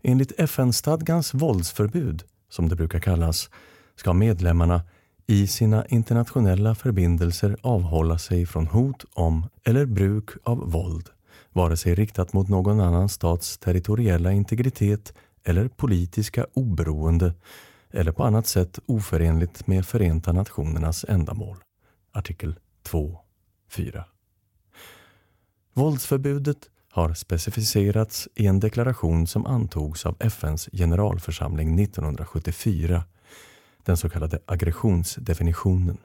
Enligt 0.03 0.41
FN-stadgans 0.41 1.35
våldsförbud 1.35 2.25
som 2.51 2.69
det 2.69 2.77
brukar 2.77 2.99
kallas, 2.99 3.51
ska 3.97 4.13
medlemmarna 4.13 4.83
i 5.27 5.47
sina 5.47 5.87
internationella 5.87 6.75
förbindelser 6.75 7.57
avhålla 7.63 8.19
sig 8.19 8.47
från 8.47 8.67
hot 8.67 9.05
om 9.15 9.49
eller 9.65 9.87
bruk 9.87 10.31
av 10.45 10.71
våld, 10.73 11.09
vare 11.53 11.77
sig 11.77 11.95
riktat 11.95 12.33
mot 12.33 12.49
någon 12.49 12.81
annan 12.81 13.09
stats 13.09 13.59
territoriella 13.59 14.33
integritet 14.33 15.15
eller 15.45 15.69
politiska 15.69 16.47
oberoende 16.55 17.35
eller 17.91 18.13
på 18.13 18.25
annat 18.25 18.47
sätt 18.47 18.79
oförenligt 18.87 19.67
med 19.67 19.87
Förenta 19.87 20.33
Nationernas 20.33 21.05
ändamål. 21.09 21.57
Artikel 22.13 22.59
2.4. 22.85 24.05
Våldsförbudet 25.75 26.71
har 26.91 27.15
specificerats 27.15 28.29
i 28.35 28.47
en 28.47 28.61
deklaration 28.61 29.27
som 29.27 29.47
antogs 29.47 30.07
av 30.07 30.17
FNs 30.21 30.69
generalförsamling 30.73 31.81
1974, 31.81 33.05
den 33.85 33.97
så 33.97 34.09
kallade 34.09 34.39
aggressionsdefinitionen. 34.47 35.99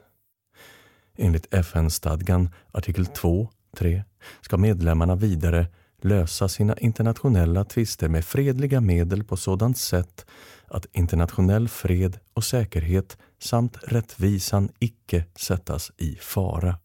Enligt 1.18 1.54
FN-stadgan 1.54 2.48
artikel 2.72 3.06
2, 3.06 3.48
3 3.76 4.04
ska 4.40 4.56
medlemmarna 4.56 5.16
vidare 5.16 5.66
lösa 6.02 6.48
sina 6.48 6.76
internationella 6.76 7.64
tvister 7.64 8.08
med 8.08 8.24
fredliga 8.24 8.80
medel 8.80 9.24
på 9.24 9.36
sådant 9.36 9.78
sätt 9.78 10.26
att 10.66 10.86
internationell 10.92 11.68
fred 11.68 12.18
och 12.34 12.44
säkerhet 12.44 13.18
samt 13.38 13.76
rättvisan 13.82 14.68
icke 14.78 15.24
sättas 15.36 15.92
i 15.96 16.14
fara. 16.20 16.78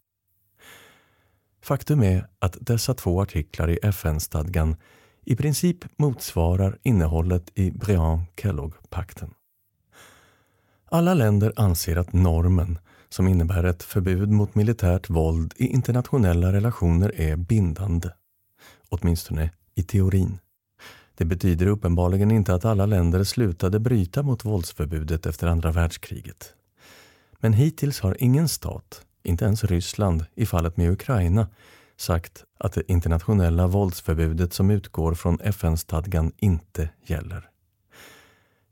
Faktum 1.62 2.02
är 2.02 2.26
att 2.38 2.56
dessa 2.60 2.94
två 2.94 3.22
artiklar 3.22 3.70
i 3.70 3.78
FN-stadgan 3.82 4.76
i 5.24 5.36
princip 5.36 5.98
motsvarar 5.98 6.78
innehållet 6.82 7.50
i 7.54 7.70
Briand-Kellogg-pakten. 7.70 9.30
Alla 10.84 11.14
länder 11.14 11.52
anser 11.56 11.96
att 11.96 12.12
normen, 12.12 12.78
som 13.08 13.28
innebär 13.28 13.64
ett 13.64 13.82
förbud 13.82 14.30
mot 14.30 14.54
militärt 14.54 15.10
våld 15.10 15.54
i 15.56 15.66
internationella 15.66 16.52
relationer, 16.52 17.20
är 17.20 17.36
bindande. 17.36 18.08
Åtminstone 18.88 19.50
i 19.74 19.82
teorin. 19.82 20.38
Det 21.14 21.24
betyder 21.24 21.66
uppenbarligen 21.66 22.30
inte 22.30 22.54
att 22.54 22.64
alla 22.64 22.86
länder 22.86 23.24
slutade 23.24 23.80
bryta 23.80 24.22
mot 24.22 24.44
våldsförbudet 24.44 25.26
efter 25.26 25.46
andra 25.46 25.72
världskriget. 25.72 26.54
Men 27.40 27.52
hittills 27.52 28.00
har 28.00 28.16
ingen 28.22 28.48
stat, 28.48 29.04
inte 29.22 29.44
ens 29.44 29.64
Ryssland 29.64 30.24
i 30.34 30.46
fallet 30.46 30.76
med 30.76 30.90
Ukraina, 30.90 31.48
sagt 31.96 32.44
att 32.58 32.72
det 32.72 32.90
internationella 32.90 33.66
våldsförbudet 33.66 34.52
som 34.52 34.70
utgår 34.70 35.14
från 35.14 35.40
FN-stadgan 35.40 36.32
inte 36.36 36.88
gäller. 37.06 37.48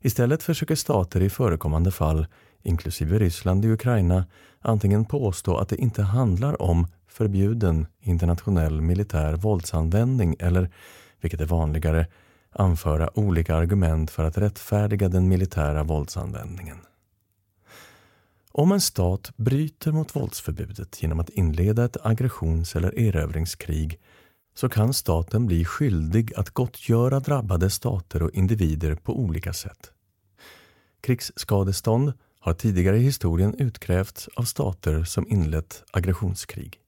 Istället 0.01 0.43
försöker 0.43 0.75
stater 0.75 1.21
i 1.21 1.29
förekommande 1.29 1.91
fall, 1.91 2.27
inklusive 2.61 3.19
Ryssland 3.19 3.65
i 3.65 3.71
Ukraina, 3.71 4.25
antingen 4.59 5.05
påstå 5.05 5.57
att 5.57 5.69
det 5.69 5.75
inte 5.75 6.03
handlar 6.03 6.61
om 6.61 6.87
förbjuden 7.07 7.87
internationell 7.99 8.81
militär 8.81 9.33
våldsanvändning 9.33 10.35
eller, 10.39 10.69
vilket 11.21 11.41
är 11.41 11.45
vanligare, 11.45 12.07
anföra 12.51 13.19
olika 13.19 13.55
argument 13.55 14.11
för 14.11 14.23
att 14.23 14.37
rättfärdiga 14.37 15.09
den 15.09 15.27
militära 15.27 15.83
våldsanvändningen. 15.83 16.77
Om 18.53 18.71
en 18.71 18.81
stat 18.81 19.31
bryter 19.37 19.91
mot 19.91 20.15
våldsförbudet 20.15 21.03
genom 21.03 21.19
att 21.19 21.29
inleda 21.29 21.85
ett 21.85 21.97
aggressions 22.05 22.75
eller 22.75 22.99
erövringskrig 22.99 23.99
så 24.55 24.69
kan 24.69 24.93
staten 24.93 25.45
bli 25.47 25.65
skyldig 25.65 26.33
att 26.35 26.49
gottgöra 26.49 27.19
drabbade 27.19 27.69
stater 27.69 28.23
och 28.23 28.31
individer 28.31 28.95
på 28.95 29.19
olika 29.19 29.53
sätt. 29.53 29.91
Krigsskadestånd 31.01 32.13
har 32.39 32.53
tidigare 32.53 32.97
i 32.97 33.03
historien 33.03 33.55
utkrävts 33.55 34.27
av 34.35 34.43
stater 34.43 35.03
som 35.03 35.27
inlett 35.27 35.83
aggressionskrig. 35.91 36.79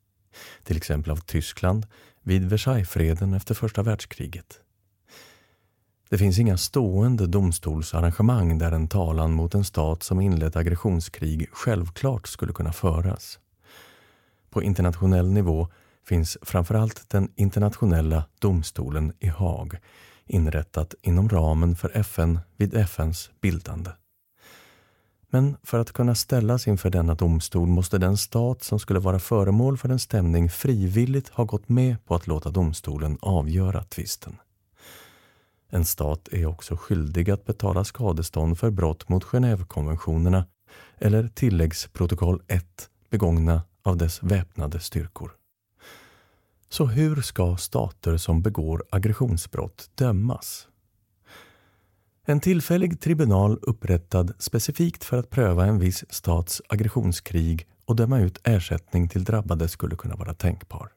Till 0.64 0.78
exempel 0.78 1.12
av 1.12 1.18
Tyskland 1.18 1.86
vid 2.22 2.50
Versaillesfreden 2.50 3.34
efter 3.34 3.56
första 3.56 3.84
världskriget. 3.84 4.63
Det 6.14 6.18
finns 6.18 6.40
inga 6.40 6.58
stående 6.58 7.28
domstolsarrangemang 7.28 8.58
där 8.58 8.72
en 8.72 8.88
talan 8.88 9.34
mot 9.34 9.56
en 9.56 9.64
stat 9.64 10.04
som 10.04 10.22
inlett 10.22 10.56
aggressionskrig 10.56 11.50
självklart 11.52 12.28
skulle 12.28 12.54
kunna 12.54 12.74
föras. 12.74 13.40
På 14.50 14.64
internationell 14.64 15.32
nivå 15.32 15.68
finns 16.08 16.38
framförallt 16.42 17.10
den 17.10 17.32
internationella 17.36 18.24
domstolen 18.40 19.14
i 19.20 19.28
Haag 19.28 19.78
inrättat 20.26 20.96
inom 21.02 21.30
ramen 21.30 21.76
för 21.76 21.98
FN 21.98 22.40
vid 22.58 22.76
FNs 22.76 23.32
bildande. 23.42 23.92
Men 25.30 25.58
för 25.64 25.80
att 25.80 25.92
kunna 25.92 26.16
ställas 26.16 26.68
inför 26.68 26.90
denna 26.90 27.16
domstol 27.16 27.68
måste 27.68 27.98
den 27.98 28.18
stat 28.18 28.64
som 28.64 28.80
skulle 28.80 29.00
vara 29.00 29.20
föremål 29.20 29.78
för 29.78 29.90
en 29.90 30.00
stämning 30.00 30.50
frivilligt 30.50 31.30
ha 31.30 31.44
gått 31.44 31.70
med 31.70 32.06
på 32.06 32.16
att 32.16 32.28
låta 32.28 32.50
domstolen 32.50 33.18
avgöra 33.22 33.84
tvisten. 33.84 34.38
En 35.74 35.86
stat 35.86 36.28
är 36.32 36.46
också 36.46 36.76
skyldig 36.78 37.30
att 37.30 37.46
betala 37.46 37.84
skadestånd 37.84 38.60
för 38.60 38.70
brott 38.70 39.10
mot 39.10 39.24
Genèvekonventionerna 39.24 40.46
eller 40.98 41.28
tilläggsprotokoll 41.28 42.42
1 42.48 42.90
begångna 43.10 43.62
av 43.84 43.98
dess 43.98 44.24
väpnade 44.24 44.80
styrkor. 44.80 45.32
Så 46.70 46.86
hur 46.86 47.22
ska 47.22 47.58
stater 47.58 48.18
som 48.18 48.42
begår 48.42 48.84
aggressionsbrott 48.90 49.90
dömas? 49.96 50.68
En 52.26 52.40
tillfällig 52.40 53.00
tribunal 53.00 53.60
upprättad 53.62 54.34
specifikt 54.40 55.04
för 55.04 55.18
att 55.18 55.30
pröva 55.30 55.66
en 55.66 55.80
viss 55.80 56.06
stats 56.10 56.62
aggressionskrig 56.70 57.68
och 57.86 57.96
döma 57.96 58.20
ut 58.20 58.40
ersättning 58.44 59.10
till 59.10 59.24
drabbade 59.24 59.68
skulle 59.68 59.96
kunna 59.96 60.16
vara 60.16 60.34
tänkbar. 60.34 60.92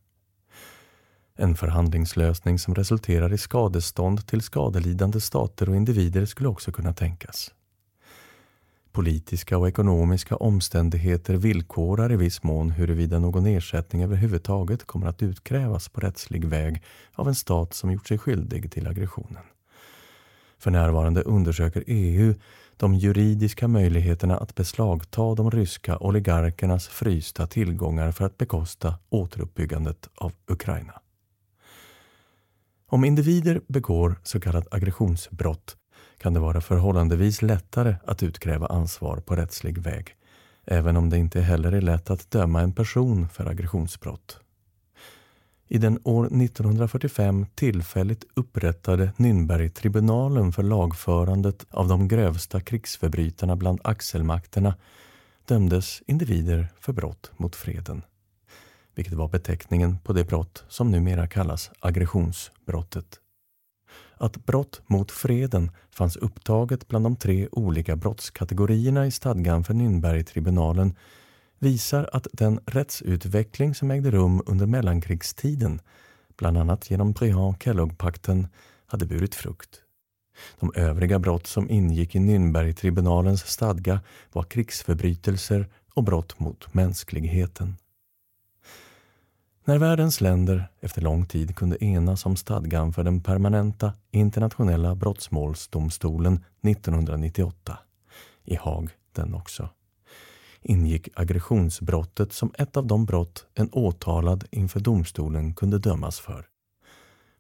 En 1.37 1.55
förhandlingslösning 1.55 2.59
som 2.59 2.75
resulterar 2.75 3.33
i 3.33 3.39
skadestånd 3.39 4.27
till 4.27 4.43
skadelidande 4.43 5.21
stater 5.21 5.69
och 5.69 5.77
individer 5.77 6.27
skulle 6.27 6.49
också 6.49 6.73
kunna 6.73 6.93
tänkas. 6.93 7.51
Politiska 8.93 9.59
och 9.59 9.69
ekonomiska 9.69 10.37
omständigheter 10.37 11.35
villkorar 11.35 12.13
i 12.13 12.17
viss 12.17 12.43
mån 12.43 12.71
huruvida 12.71 13.19
någon 13.19 13.47
ersättning 13.47 14.03
överhuvudtaget 14.03 14.87
kommer 14.87 15.07
att 15.07 15.23
utkrävas 15.23 15.89
på 15.89 16.01
rättslig 16.01 16.45
väg 16.45 16.83
av 17.13 17.29
en 17.29 17.35
stat 17.35 17.75
som 17.75 17.93
gjort 17.93 18.09
sig 18.09 18.19
skyldig 18.19 18.73
till 18.73 18.89
aggressionen. 18.89 19.43
För 20.59 20.71
närvarande 20.71 21.23
undersöker 21.23 21.85
EU 21.87 22.35
de 22.77 22.95
juridiska 22.95 23.69
möjligheterna 23.69 24.37
att 24.37 24.55
beslagta 24.55 25.35
de 25.35 25.51
ryska 25.51 25.99
oligarkernas 25.99 26.89
frysta 26.89 27.47
tillgångar 27.47 28.13
för 28.13 28.25
att 28.25 28.39
bekosta 28.39 28.95
återuppbyggandet 29.09 30.09
av 30.15 30.33
Ukraina. 30.47 31.01
Om 32.89 33.05
individer 33.05 33.61
begår 33.69 34.21
så 34.23 34.41
kallat 34.41 34.75
aggressionsbrott 34.75 35.77
kan 36.19 36.35
det 36.35 36.41
vara 36.41 36.61
förhållandevis 36.61 37.43
lättare 37.43 37.97
att 38.05 38.23
utkräva 38.23 38.67
ansvar 38.67 39.17
på 39.17 39.37
rättslig 39.37 39.79
väg, 39.79 40.17
även 40.65 40.97
om 40.97 41.11
det 41.11 41.19
inte 41.19 41.41
heller 41.41 41.73
är 41.73 41.81
lätt 41.81 42.11
att 42.11 42.31
döma 42.31 42.61
en 42.61 42.73
person 42.73 43.29
för 43.29 43.47
aggressionsbrott. 43.47 44.41
I 45.69 45.79
den 45.79 45.99
år 46.05 46.27
1945 46.27 47.47
tillfälligt 47.55 48.25
upprättade 48.35 49.13
Nürnbergtribunalen 49.17 50.53
för 50.53 50.63
lagförandet 50.63 51.67
av 51.71 51.89
de 51.89 52.09
grövsta 52.09 52.61
krigsförbrytarna 52.61 53.57
bland 53.57 53.81
axelmakterna 53.85 54.75
dömdes 55.45 56.03
individer 56.07 56.69
för 56.81 56.93
brott 56.93 57.31
mot 57.37 57.57
freden 57.57 58.03
vilket 58.97 59.15
var 59.15 59.29
beteckningen 59.29 59.99
på 59.99 60.13
det 60.13 60.25
brott 60.25 60.65
som 60.69 60.91
numera 60.91 61.27
kallas 61.27 61.71
aggressionsbrottet. 61.81 63.21
Att 64.19 64.47
brott 64.47 64.83
mot 64.87 65.11
freden 65.11 65.71
fanns 65.91 66.17
upptaget 66.17 66.89
bland 66.89 67.05
de 67.05 67.17
tre 67.17 67.49
olika 67.53 67.97
brottskategorierna 67.97 69.07
i 69.07 69.11
stadgan 69.11 69.65
för 69.65 69.75
Nürnbergtribunalen 69.75 70.95
visar 71.59 72.11
att 72.13 72.27
den 72.33 72.61
rättsutveckling 72.67 73.75
som 73.75 73.91
ägde 73.91 74.11
rum 74.11 74.43
under 74.47 74.67
mellankrigstiden, 74.67 75.81
bland 76.37 76.59
annat 76.59 76.91
genom 76.91 77.13
Briand-Kellogg-pakten, 77.13 78.49
hade 78.87 79.07
burit 79.07 79.35
frukt. 79.35 79.83
De 80.61 80.73
övriga 80.75 81.19
brott 81.19 81.47
som 81.47 81.71
ingick 81.71 82.15
i 82.15 82.19
Nürnbergtribunalens 82.19 83.47
stadga 83.47 84.01
var 84.33 84.43
krigsförbrytelser 84.43 85.69
och 85.95 86.05
brott 86.05 86.39
mot 86.39 86.75
mänskligheten. 86.75 87.77
När 89.69 89.79
världens 89.79 90.21
länder 90.21 90.69
efter 90.81 91.03
lång 91.03 91.27
tid 91.27 91.57
kunde 91.57 91.85
enas 91.85 92.27
om 92.27 92.37
stadgan 92.37 92.93
för 92.93 93.05
den 93.05 93.21
permanenta 93.21 93.93
internationella 94.11 94.95
brottmålsdomstolen 94.95 96.45
1998, 96.63 97.79
i 98.45 98.57
Haag 98.57 98.91
den 99.13 99.35
också, 99.35 99.69
ingick 100.63 101.09
aggressionsbrottet 101.15 102.33
som 102.33 102.53
ett 102.59 102.77
av 102.77 102.87
de 102.87 103.05
brott 103.05 103.47
en 103.55 103.69
åtalad 103.73 104.45
inför 104.51 104.81
domstolen 104.81 105.55
kunde 105.55 105.79
dömas 105.79 106.21
för. 106.21 106.47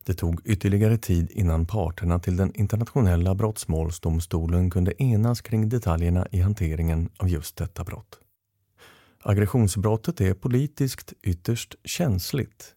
Det 0.05 0.15
tog 0.15 0.41
ytterligare 0.45 0.99
tid 0.99 1.31
innan 1.31 1.67
parterna 1.67 2.19
till 2.19 2.37
den 2.37 2.53
internationella 2.55 3.35
brottmålsdomstolen 3.35 4.71
kunde 4.71 5.03
enas 5.03 5.41
kring 5.41 5.69
detaljerna 5.69 6.27
i 6.31 6.41
hanteringen 6.41 7.09
av 7.17 7.29
just 7.29 7.57
detta 7.57 7.85
brott. 7.85 8.21
Aggressionsbrottet 9.29 10.21
är 10.21 10.35
politiskt 10.35 11.12
ytterst 11.23 11.75
känsligt. 11.85 12.75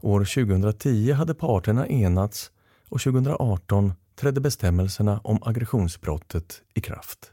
År 0.00 0.20
2010 0.20 1.12
hade 1.12 1.34
parterna 1.34 1.86
enats 1.88 2.50
och 2.88 3.00
2018 3.00 3.92
trädde 4.16 4.40
bestämmelserna 4.40 5.20
om 5.24 5.38
aggressionsbrottet 5.42 6.62
i 6.74 6.80
kraft. 6.80 7.32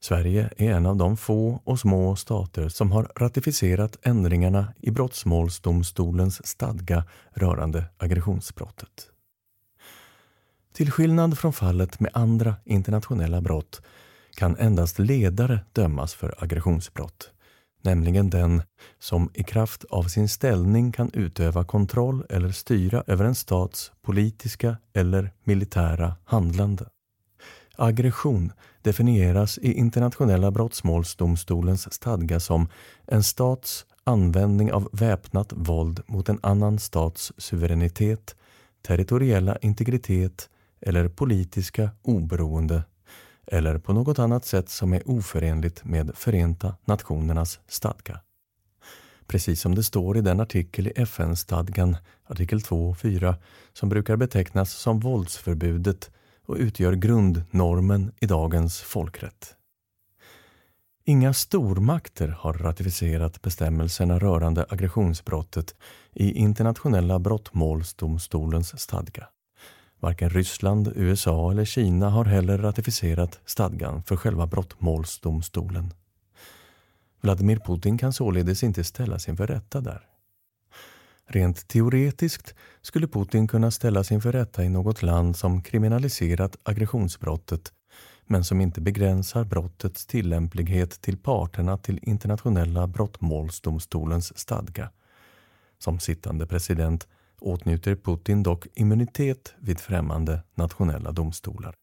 Sverige 0.00 0.50
är 0.56 0.70
en 0.70 0.86
av 0.86 0.96
de 0.96 1.16
få 1.16 1.60
och 1.64 1.80
små 1.80 2.16
stater 2.16 2.68
som 2.68 2.92
har 2.92 3.12
ratificerat 3.16 3.96
ändringarna 4.02 4.74
i 4.80 4.90
Brottmålsdomstolens 4.90 6.46
stadga 6.46 7.04
rörande 7.30 7.84
aggressionsbrottet. 7.96 9.10
Till 10.72 10.90
skillnad 10.90 11.38
från 11.38 11.52
fallet 11.52 12.00
med 12.00 12.10
andra 12.14 12.54
internationella 12.64 13.40
brott 13.40 13.82
kan 14.34 14.56
endast 14.56 14.98
ledare 14.98 15.60
dömas 15.72 16.14
för 16.14 16.34
aggressionsbrott 16.38 17.32
nämligen 17.82 18.30
den 18.30 18.62
som 18.98 19.30
i 19.34 19.42
kraft 19.42 19.84
av 19.84 20.02
sin 20.02 20.28
ställning 20.28 20.92
kan 20.92 21.10
utöva 21.12 21.64
kontroll 21.64 22.24
eller 22.30 22.50
styra 22.50 23.04
över 23.06 23.24
en 23.24 23.34
stats 23.34 23.92
politiska 24.02 24.76
eller 24.94 25.32
militära 25.44 26.16
handlande. 26.24 26.84
Aggression 27.76 28.52
definieras 28.82 29.58
i 29.58 29.72
Internationella 29.72 30.50
brottmålsdomstolens 30.50 31.94
stadga 31.94 32.40
som 32.40 32.68
en 33.06 33.22
stats 33.22 33.86
användning 34.04 34.72
av 34.72 34.88
väpnat 34.92 35.52
våld 35.52 36.02
mot 36.06 36.28
en 36.28 36.38
annan 36.42 36.78
stats 36.78 37.32
suveränitet, 37.38 38.36
territoriella 38.82 39.56
integritet 39.56 40.48
eller 40.80 41.08
politiska 41.08 41.90
oberoende 42.02 42.82
eller 43.52 43.78
på 43.78 43.92
något 43.92 44.18
annat 44.18 44.44
sätt 44.44 44.68
som 44.68 44.92
är 44.92 45.10
oförenligt 45.10 45.84
med 45.84 46.10
Förenta 46.14 46.76
Nationernas 46.84 47.60
stadga. 47.68 48.20
Precis 49.26 49.60
som 49.60 49.74
det 49.74 49.82
står 49.82 50.16
i 50.16 50.20
den 50.20 50.40
artikel 50.40 50.86
i 50.86 50.92
FN-stadgan, 50.96 51.96
artikel 52.26 52.62
2 52.62 52.88
och 52.88 52.98
4, 52.98 53.36
som 53.72 53.88
brukar 53.88 54.16
betecknas 54.16 54.72
som 54.72 55.00
våldsförbudet 55.00 56.10
och 56.46 56.56
utgör 56.56 56.92
grundnormen 56.92 58.12
i 58.20 58.26
dagens 58.26 58.80
folkrätt. 58.80 59.54
Inga 61.04 61.34
stormakter 61.34 62.28
har 62.28 62.52
ratificerat 62.52 63.42
bestämmelserna 63.42 64.18
rörande 64.18 64.66
aggressionsbrottet 64.68 65.74
i 66.12 66.32
Internationella 66.32 67.18
brottmålsdomstolens 67.18 68.80
stadga. 68.80 69.28
Varken 70.00 70.30
Ryssland, 70.30 70.92
USA 70.96 71.50
eller 71.50 71.64
Kina 71.64 72.10
har 72.10 72.24
heller 72.24 72.58
ratificerat 72.58 73.40
stadgan 73.44 74.02
för 74.02 74.16
själva 74.16 74.46
brottmålsdomstolen. 74.46 75.92
Vladimir 77.20 77.58
Putin 77.66 77.98
kan 77.98 78.12
således 78.12 78.62
inte 78.62 78.84
ställas 78.84 79.28
inför 79.28 79.46
rätta 79.46 79.80
där. 79.80 80.00
Rent 81.26 81.68
teoretiskt 81.68 82.54
skulle 82.82 83.08
Putin 83.08 83.48
kunna 83.48 83.70
ställas 83.70 84.12
inför 84.12 84.32
rätta 84.32 84.64
i 84.64 84.68
något 84.68 85.02
land 85.02 85.36
som 85.36 85.62
kriminaliserat 85.62 86.56
aggressionsbrottet 86.62 87.72
men 88.26 88.44
som 88.44 88.60
inte 88.60 88.80
begränsar 88.80 89.44
brottets 89.44 90.06
tillämplighet 90.06 91.00
till 91.00 91.16
parterna 91.16 91.78
till 91.78 92.00
internationella 92.02 92.86
brottmålsdomstolens 92.86 94.38
stadga. 94.38 94.90
Som 95.78 96.00
sittande 96.00 96.46
president 96.46 97.06
åtnjuter 97.40 97.94
Putin 97.94 98.42
dock 98.42 98.66
immunitet 98.74 99.54
vid 99.58 99.80
främmande 99.80 100.42
nationella 100.54 101.12
domstolar. 101.12 101.74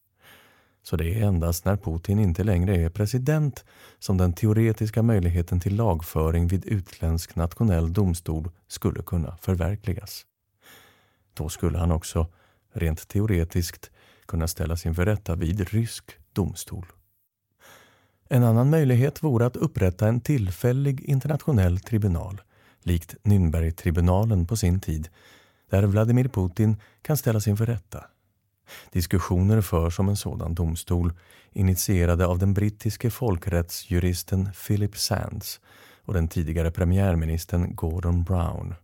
Så 0.82 0.96
det 0.96 1.14
är 1.14 1.26
endast 1.26 1.64
när 1.64 1.76
Putin 1.76 2.18
inte 2.18 2.44
längre 2.44 2.76
är 2.76 2.88
president 2.88 3.64
som 3.98 4.16
den 4.16 4.32
teoretiska 4.32 5.02
möjligheten 5.02 5.60
till 5.60 5.76
lagföring 5.76 6.48
vid 6.48 6.64
utländsk 6.64 7.36
nationell 7.36 7.92
domstol 7.92 8.50
skulle 8.68 9.02
kunna 9.02 9.36
förverkligas. 9.36 10.26
Då 11.34 11.48
skulle 11.48 11.78
han 11.78 11.92
också, 11.92 12.26
rent 12.72 13.08
teoretiskt, 13.08 13.90
kunna 14.26 14.48
ställas 14.48 14.86
inför 14.86 15.04
rätta 15.04 15.34
vid 15.34 15.68
rysk 15.68 16.12
domstol. 16.32 16.86
En 18.28 18.44
annan 18.44 18.70
möjlighet 18.70 19.22
vore 19.22 19.46
att 19.46 19.56
upprätta 19.56 20.08
en 20.08 20.20
tillfällig 20.20 21.00
internationell 21.00 21.80
tribunal, 21.80 22.40
likt 22.82 23.14
Nürnbergtribunalen 23.22 24.46
på 24.46 24.56
sin 24.56 24.80
tid, 24.80 25.08
där 25.70 25.82
Vladimir 25.82 26.28
Putin 26.28 26.76
kan 27.02 27.16
ställas 27.16 27.48
inför 27.48 27.66
rätta. 27.66 28.04
Diskussioner 28.92 29.60
förs 29.60 29.98
om 29.98 30.08
en 30.08 30.16
sådan 30.16 30.54
domstol 30.54 31.12
initierade 31.52 32.26
av 32.26 32.38
den 32.38 32.54
brittiske 32.54 33.10
folkrättsjuristen 33.10 34.48
Philip 34.66 34.96
Sands 34.96 35.60
och 36.04 36.14
den 36.14 36.28
tidigare 36.28 36.70
premiärministern 36.70 37.74
Gordon 37.74 38.24
Brown. 38.24 38.74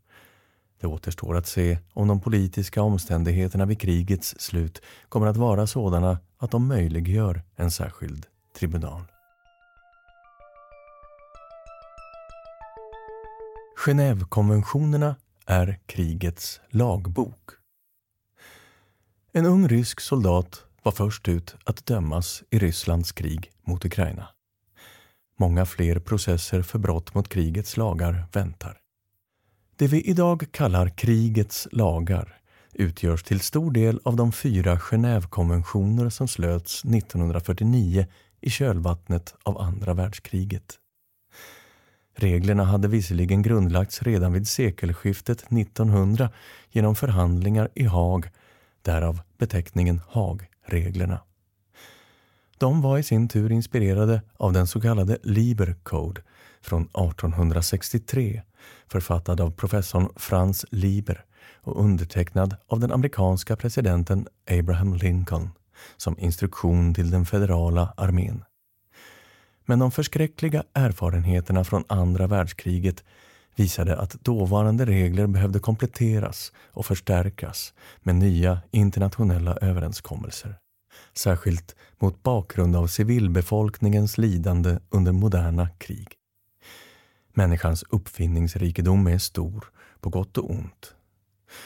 Det 0.80 0.86
återstår 0.86 1.36
att 1.36 1.46
se 1.46 1.78
om 1.92 2.08
de 2.08 2.20
politiska 2.20 2.82
omständigheterna 2.82 3.66
vid 3.66 3.80
krigets 3.80 4.34
slut 4.38 4.82
kommer 5.08 5.26
att 5.26 5.36
vara 5.36 5.66
sådana 5.66 6.18
att 6.38 6.50
de 6.50 6.66
möjliggör 6.66 7.42
en 7.56 7.70
särskild 7.70 8.26
tribunal. 8.58 9.02
Genèvekonventionerna 13.86 15.14
är 15.52 15.78
krigets 15.86 16.60
lagbok. 16.70 17.50
En 19.32 19.46
ung 19.46 19.68
rysk 19.68 20.00
soldat 20.00 20.64
var 20.82 20.92
först 20.92 21.28
ut 21.28 21.56
att 21.64 21.86
dömas 21.86 22.42
i 22.50 22.58
Rysslands 22.58 23.12
krig 23.12 23.50
mot 23.62 23.84
Ukraina. 23.84 24.28
Många 25.38 25.66
fler 25.66 25.98
processer 25.98 26.62
för 26.62 26.78
brott 26.78 27.14
mot 27.14 27.28
krigets 27.28 27.76
lagar 27.76 28.24
väntar. 28.32 28.80
Det 29.76 29.86
vi 29.86 30.02
idag 30.02 30.46
kallar 30.50 30.88
krigets 30.88 31.68
lagar 31.72 32.40
utgörs 32.72 33.22
till 33.22 33.40
stor 33.40 33.70
del 33.70 34.00
av 34.04 34.16
de 34.16 34.32
fyra 34.32 34.78
Genèvekonventioner 34.78 36.10
som 36.10 36.28
slöts 36.28 36.84
1949 36.84 38.06
i 38.40 38.50
kölvattnet 38.50 39.34
av 39.42 39.58
andra 39.58 39.94
världskriget. 39.94 40.78
Reglerna 42.14 42.64
hade 42.64 42.88
visserligen 42.88 43.42
grundlagts 43.42 44.02
redan 44.02 44.32
vid 44.32 44.48
sekelskiftet 44.48 45.52
1900 45.52 46.30
genom 46.70 46.94
förhandlingar 46.94 47.68
i 47.74 47.84
Haag, 47.84 48.28
därav 48.82 49.20
beteckningen 49.38 50.00
Haagreglerna. 50.08 51.20
De 52.58 52.82
var 52.82 52.98
i 52.98 53.02
sin 53.02 53.28
tur 53.28 53.52
inspirerade 53.52 54.22
av 54.36 54.52
den 54.52 54.66
så 54.66 54.80
kallade 54.80 55.18
Liber 55.22 55.76
Code 55.82 56.20
från 56.60 56.82
1863 56.82 58.42
författad 58.86 59.40
av 59.40 59.50
professorn 59.50 60.08
Franz 60.16 60.66
Lieber 60.70 61.24
och 61.60 61.84
undertecknad 61.84 62.56
av 62.66 62.80
den 62.80 62.92
amerikanska 62.92 63.56
presidenten 63.56 64.26
Abraham 64.50 64.94
Lincoln 64.94 65.50
som 65.96 66.18
instruktion 66.18 66.94
till 66.94 67.10
den 67.10 67.26
federala 67.26 67.94
armén. 67.96 68.44
Men 69.64 69.78
de 69.78 69.90
förskräckliga 69.90 70.64
erfarenheterna 70.72 71.64
från 71.64 71.84
andra 71.88 72.26
världskriget 72.26 73.04
visade 73.56 73.96
att 73.96 74.24
dåvarande 74.24 74.86
regler 74.86 75.26
behövde 75.26 75.58
kompletteras 75.58 76.52
och 76.58 76.86
förstärkas 76.86 77.74
med 78.00 78.14
nya 78.14 78.60
internationella 78.70 79.56
överenskommelser. 79.56 80.58
Särskilt 81.14 81.76
mot 81.98 82.22
bakgrund 82.22 82.76
av 82.76 82.86
civilbefolkningens 82.86 84.18
lidande 84.18 84.78
under 84.90 85.12
moderna 85.12 85.68
krig. 85.68 86.08
Människans 87.34 87.84
uppfinningsrikedom 87.88 89.06
är 89.06 89.18
stor, 89.18 89.64
på 90.00 90.10
gott 90.10 90.38
och 90.38 90.50
ont. 90.50 90.94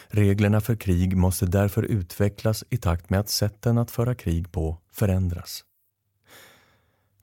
Reglerna 0.09 0.61
för 0.61 0.77
krig 0.77 1.17
måste 1.17 1.47
därför 1.47 1.83
utvecklas 1.83 2.65
i 2.71 2.77
takt 2.77 3.11
med 3.11 3.21
att 3.21 3.29
sätten 3.29 3.79
att 3.79 3.91
föra 3.91 4.15
krig 4.15 4.53
på 4.53 4.79
förändras. 4.93 5.65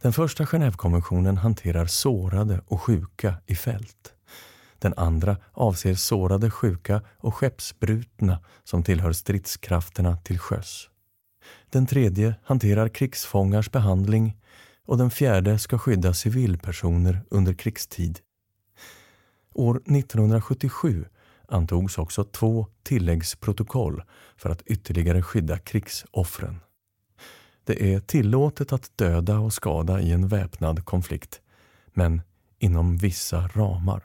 Den 0.04 0.14
första 0.14 0.46
Genèvekonventionen 0.46 1.38
hanterar 1.38 1.86
sårade 1.86 2.62
och 2.68 2.82
sjuka 2.82 3.36
i 3.46 3.56
fält. 3.56 4.14
Den 4.80 4.94
andra 4.98 5.38
avser 5.52 5.96
sårade, 5.96 6.52
sjuka 6.52 7.02
och 7.18 7.36
skeppsbrutna 7.36 8.40
som 8.64 8.84
tillhör 8.84 9.12
stridskrafterna 9.12 10.18
till 10.18 10.40
sjöss. 10.40 10.90
Den 11.70 11.86
tredje 11.86 12.36
hanterar 12.44 12.90
krigsfångars 12.90 13.72
behandling 13.72 14.38
och 14.86 14.98
den 14.98 15.12
fjärde 15.12 15.60
ska 15.60 15.78
skydda 15.78 16.14
civilpersoner 16.14 17.22
under 17.30 17.54
krigstid. 17.54 18.20
År 19.54 19.76
1977 19.76 21.06
antogs 21.48 21.98
också 21.98 22.24
två 22.24 22.68
tilläggsprotokoll 22.84 24.04
för 24.38 24.50
att 24.50 24.62
ytterligare 24.62 25.22
skydda 25.22 25.58
krigsoffren. 25.58 26.60
Det 27.66 27.94
är 27.94 28.00
tillåtet 28.00 28.74
att 28.74 28.98
döda 28.98 29.40
och 29.40 29.54
skada 29.54 30.02
i 30.02 30.12
en 30.12 30.28
väpnad 30.28 30.86
konflikt, 30.86 31.42
men 31.94 32.22
inom 32.60 32.98
vissa 32.98 33.48
ramar. 33.48 34.04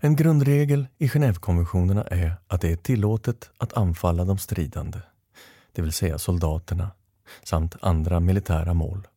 En 0.00 0.16
grundregel 0.16 0.86
i 0.98 1.08
Genèvekonventionerna 1.08 2.04
är 2.04 2.34
att 2.46 2.60
det 2.60 2.72
är 2.72 2.76
tillåtet 2.76 3.50
att 3.58 3.72
anfalla 3.72 4.24
de 4.24 4.38
stridande, 4.38 4.98
det 5.72 5.82
vill 5.82 5.92
säga 5.92 6.18
soldaterna, 6.18 6.90
samt 7.42 7.76
andra 7.80 8.20
militära 8.20 8.74
mål, 8.74 9.08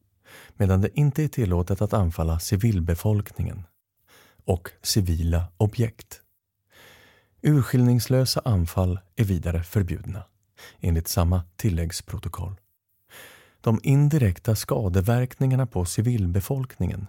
medan 0.54 0.82
det 0.82 1.00
inte 1.00 1.24
är 1.24 1.28
tillåtet 1.28 1.82
att 1.82 1.94
anfalla 1.94 2.40
civilbefolkningen 2.40 3.64
och 4.46 4.70
civila 4.82 5.46
objekt. 5.58 6.22
Urskillningslösa 7.42 8.42
anfall 8.46 9.00
är 9.16 9.24
vidare 9.24 9.64
förbjudna, 9.64 10.24
enligt 10.80 11.08
samma 11.08 11.44
tilläggsprotokoll. 11.56 12.56
De 13.62 13.80
indirekta 13.84 14.56
skadeverkningarna 14.56 15.66
på 15.66 15.86
civilbefolkningen, 15.86 17.08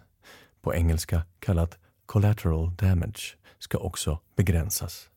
på 0.60 0.74
engelska 0.74 1.22
kallat 1.38 1.78
collateral 2.06 2.74
damage, 2.76 3.36
ska 3.58 3.78
också 3.78 4.18
begränsas. 4.36 5.08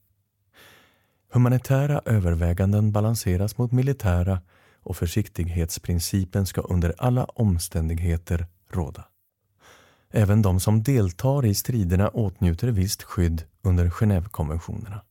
Humanitära 1.32 2.02
överväganden 2.06 2.92
balanseras 2.92 3.58
mot 3.58 3.72
militära 3.72 4.42
och 4.84 4.98
försiktighetsprincipen 4.98 6.46
ska 6.46 6.62
under 6.62 6.94
alla 6.98 7.26
omständigheter 7.26 8.48
råda. 8.72 9.06
Även 10.12 10.42
de 10.42 10.60
som 10.60 10.84
deltar 10.84 11.46
i 11.46 11.54
striderna 11.54 12.10
åtnjuter 12.10 12.68
visst 12.68 13.04
skydd 13.04 13.44
under 13.62 13.90
Genèvekonventionerna. 13.90 15.02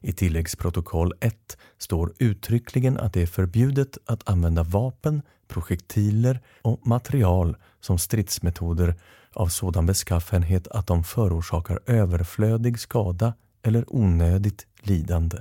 I 0.00 0.12
tilläggsprotokoll 0.12 1.12
1 1.20 1.58
står 1.78 2.12
uttryckligen 2.18 2.98
att 2.98 3.12
det 3.12 3.22
är 3.22 3.26
förbjudet 3.26 3.98
att 4.06 4.28
använda 4.28 4.62
vapen, 4.62 5.22
projektiler 5.48 6.40
och 6.62 6.86
material 6.86 7.56
som 7.80 7.98
stridsmetoder 7.98 8.94
av 9.32 9.48
sådan 9.48 9.86
beskaffenhet 9.86 10.68
att 10.68 10.86
de 10.86 11.04
förorsakar 11.04 11.80
överflödig 11.86 12.78
skada 12.78 13.34
eller 13.62 13.84
onödigt 13.88 14.66
lidande. 14.80 15.38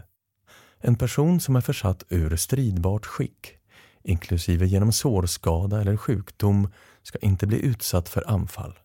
En 0.80 0.96
person 0.96 1.40
som 1.40 1.56
är 1.56 1.62
försatt 1.62 2.04
ur 2.10 2.36
stridbart 2.36 3.06
skick, 3.06 3.58
inklusive 4.04 4.66
genom 4.66 4.92
sårskada 4.92 5.82
eller 5.82 5.98
sjukdom, 5.98 6.70
ska 7.04 7.18
inte 7.18 7.48
bli 7.48 7.60
utsatt 7.60 8.10
för 8.10 8.30
anfall. 8.30 8.80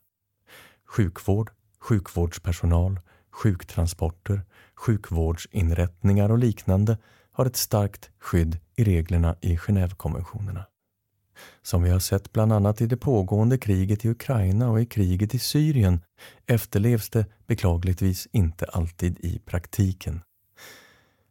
Sjukvård, 0.87 1.51
sjukvårdspersonal, 1.81 3.01
sjuktransporter, 3.31 4.43
sjukvårdsinrättningar 4.83 6.31
och 6.31 6.39
liknande 6.39 6.99
har 7.33 7.47
ett 7.47 7.57
starkt 7.57 8.11
skydd 8.19 8.59
i 8.77 8.85
reglerna 8.85 9.37
i 9.41 9.57
Genèvekonventionerna. 9.57 10.65
Som 11.63 11.83
vi 11.83 11.91
har 11.91 11.99
sett 11.99 12.33
bland 12.33 12.53
annat 12.53 12.81
i 12.81 12.87
det 12.87 12.97
pågående 12.97 13.59
kriget 13.59 14.05
i 14.05 14.09
Ukraina 14.09 14.71
och 14.71 14.81
i 14.81 14.87
kriget 14.87 15.35
i 15.35 15.39
Syrien 15.39 16.01
efterlevs 16.47 17.11
det 17.11 17.27
beklagligtvis 17.47 18.29
inte 18.33 18.65
alltid 18.65 19.19
i 19.21 19.39
praktiken. 19.39 20.21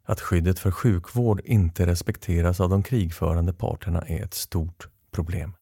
Att 0.04 0.22
skyddet 0.22 0.60
för 0.60 0.72
sjukvård 0.72 1.42
inte 1.46 1.86
respekteras 1.86 2.60
av 2.60 2.70
de 2.70 2.84
krigförande 2.84 3.54
parterna 3.54 4.02
är 4.02 4.24
ett 4.24 4.34
stort 4.34 4.88
problem. 5.12 5.54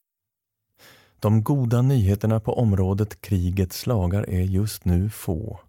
De 1.19 1.43
goda 1.43 1.81
nyheterna 1.81 2.39
på 2.39 2.53
området 2.53 3.21
krigets 3.21 3.87
lagar 3.87 4.29
är 4.29 4.41
just 4.41 4.85
nu 4.85 5.09
få. 5.09 5.59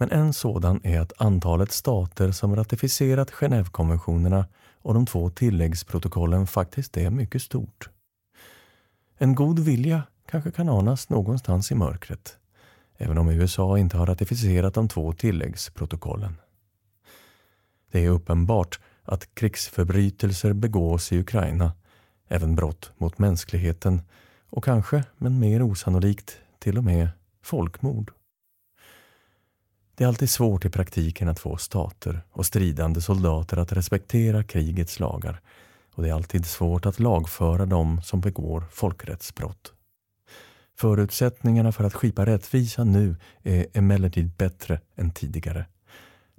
Men 0.00 0.10
en 0.10 0.32
sådan 0.32 0.80
är 0.82 1.00
att 1.00 1.12
antalet 1.16 1.72
stater 1.72 2.32
som 2.32 2.56
ratificerat 2.56 3.30
Genèvekonventionerna 3.30 4.44
och 4.82 4.94
de 4.94 5.06
två 5.06 5.30
tilläggsprotokollen 5.30 6.46
faktiskt 6.46 6.96
är 6.96 7.10
mycket 7.10 7.42
stort. 7.42 7.90
En 9.18 9.34
god 9.34 9.58
vilja 9.58 10.02
kanske 10.30 10.50
kan 10.50 10.68
anas 10.68 11.08
någonstans 11.08 11.72
i 11.72 11.74
mörkret, 11.74 12.38
även 12.96 13.18
om 13.18 13.28
USA 13.28 13.78
inte 13.78 13.96
har 13.96 14.06
ratificerat 14.06 14.74
de 14.74 14.88
två 14.88 15.12
tilläggsprotokollen. 15.12 16.36
Det 17.90 18.04
är 18.04 18.08
uppenbart 18.08 18.80
att 19.02 19.34
krigsförbrytelser 19.34 20.52
begås 20.52 21.12
i 21.12 21.18
Ukraina, 21.18 21.72
även 22.28 22.54
brott 22.54 22.92
mot 22.98 23.18
mänskligheten 23.18 24.02
och 24.50 24.64
kanske, 24.64 25.04
men 25.16 25.38
mer 25.38 25.62
osannolikt, 25.62 26.38
till 26.58 26.78
och 26.78 26.84
med 26.84 27.08
folkmord. 27.42 28.12
Det 29.94 30.04
är 30.04 30.08
alltid 30.08 30.30
svårt 30.30 30.64
i 30.64 30.70
praktiken 30.70 31.28
att 31.28 31.38
få 31.38 31.56
stater 31.56 32.20
och 32.30 32.46
stridande 32.46 33.00
soldater 33.00 33.56
att 33.56 33.72
respektera 33.72 34.44
krigets 34.44 35.00
lagar 35.00 35.40
och 35.94 36.02
det 36.02 36.08
är 36.08 36.14
alltid 36.14 36.46
svårt 36.46 36.86
att 36.86 37.00
lagföra 37.00 37.66
dem 37.66 38.02
som 38.02 38.20
begår 38.20 38.64
folkrättsbrott. 38.70 39.72
Förutsättningarna 40.76 41.72
för 41.72 41.84
att 41.84 41.94
skipa 41.94 42.26
rättvisa 42.26 42.84
nu 42.84 43.16
är 43.42 43.66
emellertid 43.72 44.30
bättre 44.30 44.80
än 44.96 45.10
tidigare. 45.10 45.66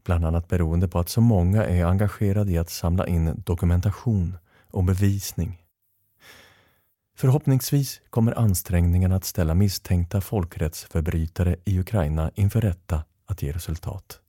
Bland 0.04 0.26
annat 0.26 0.48
beroende 0.48 0.88
på 0.88 1.00
att 1.00 1.10
så 1.10 1.22
många 1.22 1.66
är 1.66 1.86
engagerade 1.86 2.52
i 2.52 2.58
att 2.58 2.70
samla 2.70 3.08
in 3.08 3.44
dokumentation 3.46 4.38
och 4.72 4.84
bevisning. 4.84 5.58
Förhoppningsvis 7.18 8.02
kommer 8.10 8.40
ansträngningarna 8.40 9.16
att 9.16 9.26
ställa 9.26 9.56
misstänkta 9.56 10.22
folkrättsförbrytare 10.22 11.56
i 11.66 11.80
Ukraina 11.80 12.32
inför 12.36 12.62
rätta 12.62 13.04
att 13.32 13.42
ge 13.42 13.52
resultat. 13.52 14.20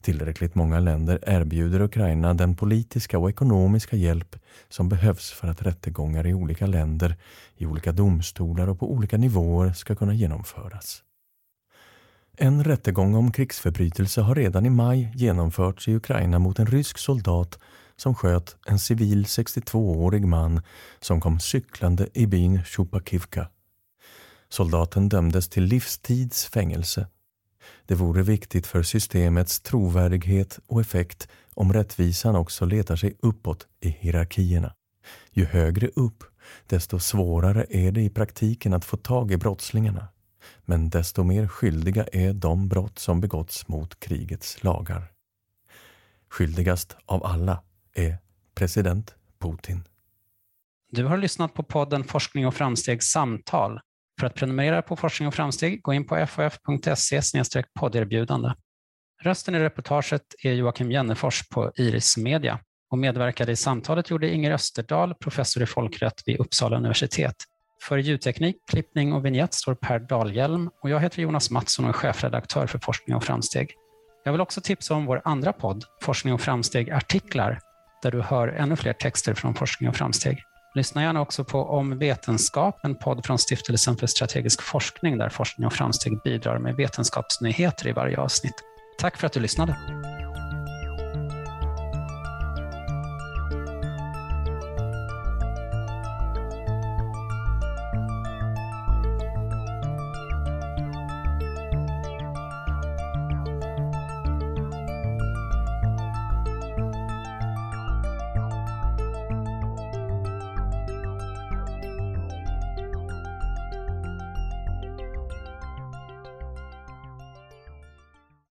Tillräckligt 0.00 0.54
många 0.54 0.80
länder 0.80 1.18
erbjuder 1.26 1.80
Ukraina 1.80 2.34
den 2.34 2.56
politiska 2.56 3.18
och 3.18 3.30
ekonomiska 3.30 3.96
hjälp 3.96 4.36
som 4.68 4.88
behövs 4.88 5.30
för 5.30 5.48
att 5.48 5.62
rättegångar 5.62 6.26
i 6.26 6.34
olika 6.34 6.66
länder, 6.66 7.16
i 7.56 7.66
olika 7.66 7.92
domstolar 7.92 8.68
och 8.68 8.78
på 8.78 8.92
olika 8.92 9.16
nivåer 9.16 9.72
ska 9.72 9.94
kunna 9.94 10.14
genomföras. 10.14 11.02
En 12.36 12.64
rättegång 12.64 13.14
om 13.14 13.32
krigsförbrytelse 13.32 14.20
har 14.20 14.34
redan 14.34 14.66
i 14.66 14.70
maj 14.70 15.12
genomförts 15.14 15.88
i 15.88 15.94
Ukraina 15.94 16.38
mot 16.38 16.58
en 16.58 16.66
rysk 16.66 16.98
soldat 16.98 17.58
som 17.96 18.14
sköt 18.14 18.56
en 18.66 18.78
civil 18.78 19.24
62-årig 19.24 20.26
man 20.26 20.62
som 21.00 21.20
kom 21.20 21.40
cyklande 21.40 22.08
i 22.14 22.26
byn 22.26 22.64
Chupakivka. 22.64 23.48
Soldaten 24.48 25.08
dömdes 25.08 25.48
till 25.48 25.64
livstids 25.64 26.46
fängelse 26.46 27.06
det 27.86 27.94
vore 27.94 28.22
viktigt 28.22 28.66
för 28.66 28.82
systemets 28.82 29.60
trovärdighet 29.60 30.58
och 30.66 30.80
effekt 30.80 31.28
om 31.54 31.72
rättvisan 31.72 32.36
också 32.36 32.64
letar 32.64 32.96
sig 32.96 33.16
uppåt 33.20 33.66
i 33.80 33.88
hierarkierna. 33.88 34.74
Ju 35.30 35.44
högre 35.44 35.88
upp, 35.88 36.24
desto 36.66 36.98
svårare 36.98 37.66
är 37.70 37.92
det 37.92 38.00
i 38.00 38.10
praktiken 38.10 38.74
att 38.74 38.84
få 38.84 38.96
tag 38.96 39.32
i 39.32 39.36
brottslingarna. 39.36 40.08
Men 40.64 40.90
desto 40.90 41.22
mer 41.22 41.48
skyldiga 41.48 42.06
är 42.12 42.32
de 42.32 42.68
brott 42.68 42.98
som 42.98 43.20
begåtts 43.20 43.68
mot 43.68 44.00
krigets 44.00 44.62
lagar. 44.62 45.12
Skyldigast 46.28 46.96
av 47.06 47.24
alla 47.24 47.62
är 47.94 48.18
president 48.54 49.14
Putin. 49.38 49.84
Du 50.90 51.04
har 51.04 51.16
lyssnat 51.16 51.54
på 51.54 51.62
podden 51.62 52.04
Forskning 52.04 52.46
och 52.46 52.54
framsteg 52.54 53.02
samtal 53.02 53.80
för 54.18 54.26
att 54.26 54.34
prenumerera 54.34 54.82
på 54.82 54.96
Forskning 54.96 55.28
och 55.28 55.34
framsteg, 55.34 55.82
gå 55.82 55.94
in 55.94 56.06
på 56.06 56.16
ff.se 56.16 57.42
podderbjudande. 57.80 58.52
Rösten 59.22 59.54
i 59.54 59.58
reportaget 59.58 60.22
är 60.42 60.52
Joakim 60.52 60.92
Jennefors 60.92 61.48
på 61.48 61.72
Iris 61.76 62.16
Media 62.16 62.58
och 62.90 62.98
medverkade 62.98 63.52
i 63.52 63.56
samtalet 63.56 64.10
gjorde 64.10 64.34
Inger 64.34 64.50
Österdahl, 64.50 65.14
professor 65.14 65.62
i 65.62 65.66
folkrätt 65.66 66.22
vid 66.26 66.40
Uppsala 66.40 66.76
universitet. 66.76 67.34
För 67.82 67.98
ljudteknik, 67.98 68.56
klippning 68.70 69.12
och 69.12 69.24
vignett 69.24 69.54
står 69.54 69.74
Per 69.74 69.98
Dahlhjelm 69.98 70.70
och 70.82 70.90
jag 70.90 71.00
heter 71.00 71.22
Jonas 71.22 71.50
Mattsson 71.50 71.84
och 71.84 71.88
är 71.88 71.92
chefredaktör 71.92 72.66
för 72.66 72.78
Forskning 72.78 73.16
och 73.16 73.24
framsteg. 73.24 73.74
Jag 74.24 74.32
vill 74.32 74.40
också 74.40 74.60
tipsa 74.60 74.94
om 74.94 75.06
vår 75.06 75.22
andra 75.24 75.52
podd, 75.52 75.84
Forskning 76.02 76.34
och 76.34 76.40
framsteg 76.40 76.90
artiklar, 76.90 77.60
där 78.02 78.10
du 78.10 78.20
hör 78.20 78.48
ännu 78.48 78.76
fler 78.76 78.92
texter 78.92 79.34
från 79.34 79.54
Forskning 79.54 79.88
och 79.88 79.96
framsteg. 79.96 80.42
Lyssna 80.78 81.02
gärna 81.02 81.20
också 81.20 81.44
på 81.44 81.62
Om 81.62 81.98
vetenskap, 81.98 82.80
en 82.82 82.94
podd 82.94 83.26
från 83.26 83.38
Stiftelsen 83.38 83.96
för 83.96 84.06
strategisk 84.06 84.62
forskning 84.62 85.18
där 85.18 85.28
forskning 85.28 85.66
och 85.66 85.72
framsteg 85.72 86.22
bidrar 86.22 86.58
med 86.58 86.76
vetenskapsnyheter 86.76 87.88
i 87.88 87.92
varje 87.92 88.18
avsnitt. 88.18 88.54
Tack 88.98 89.16
för 89.16 89.26
att 89.26 89.32
du 89.32 89.40
lyssnade. 89.40 89.76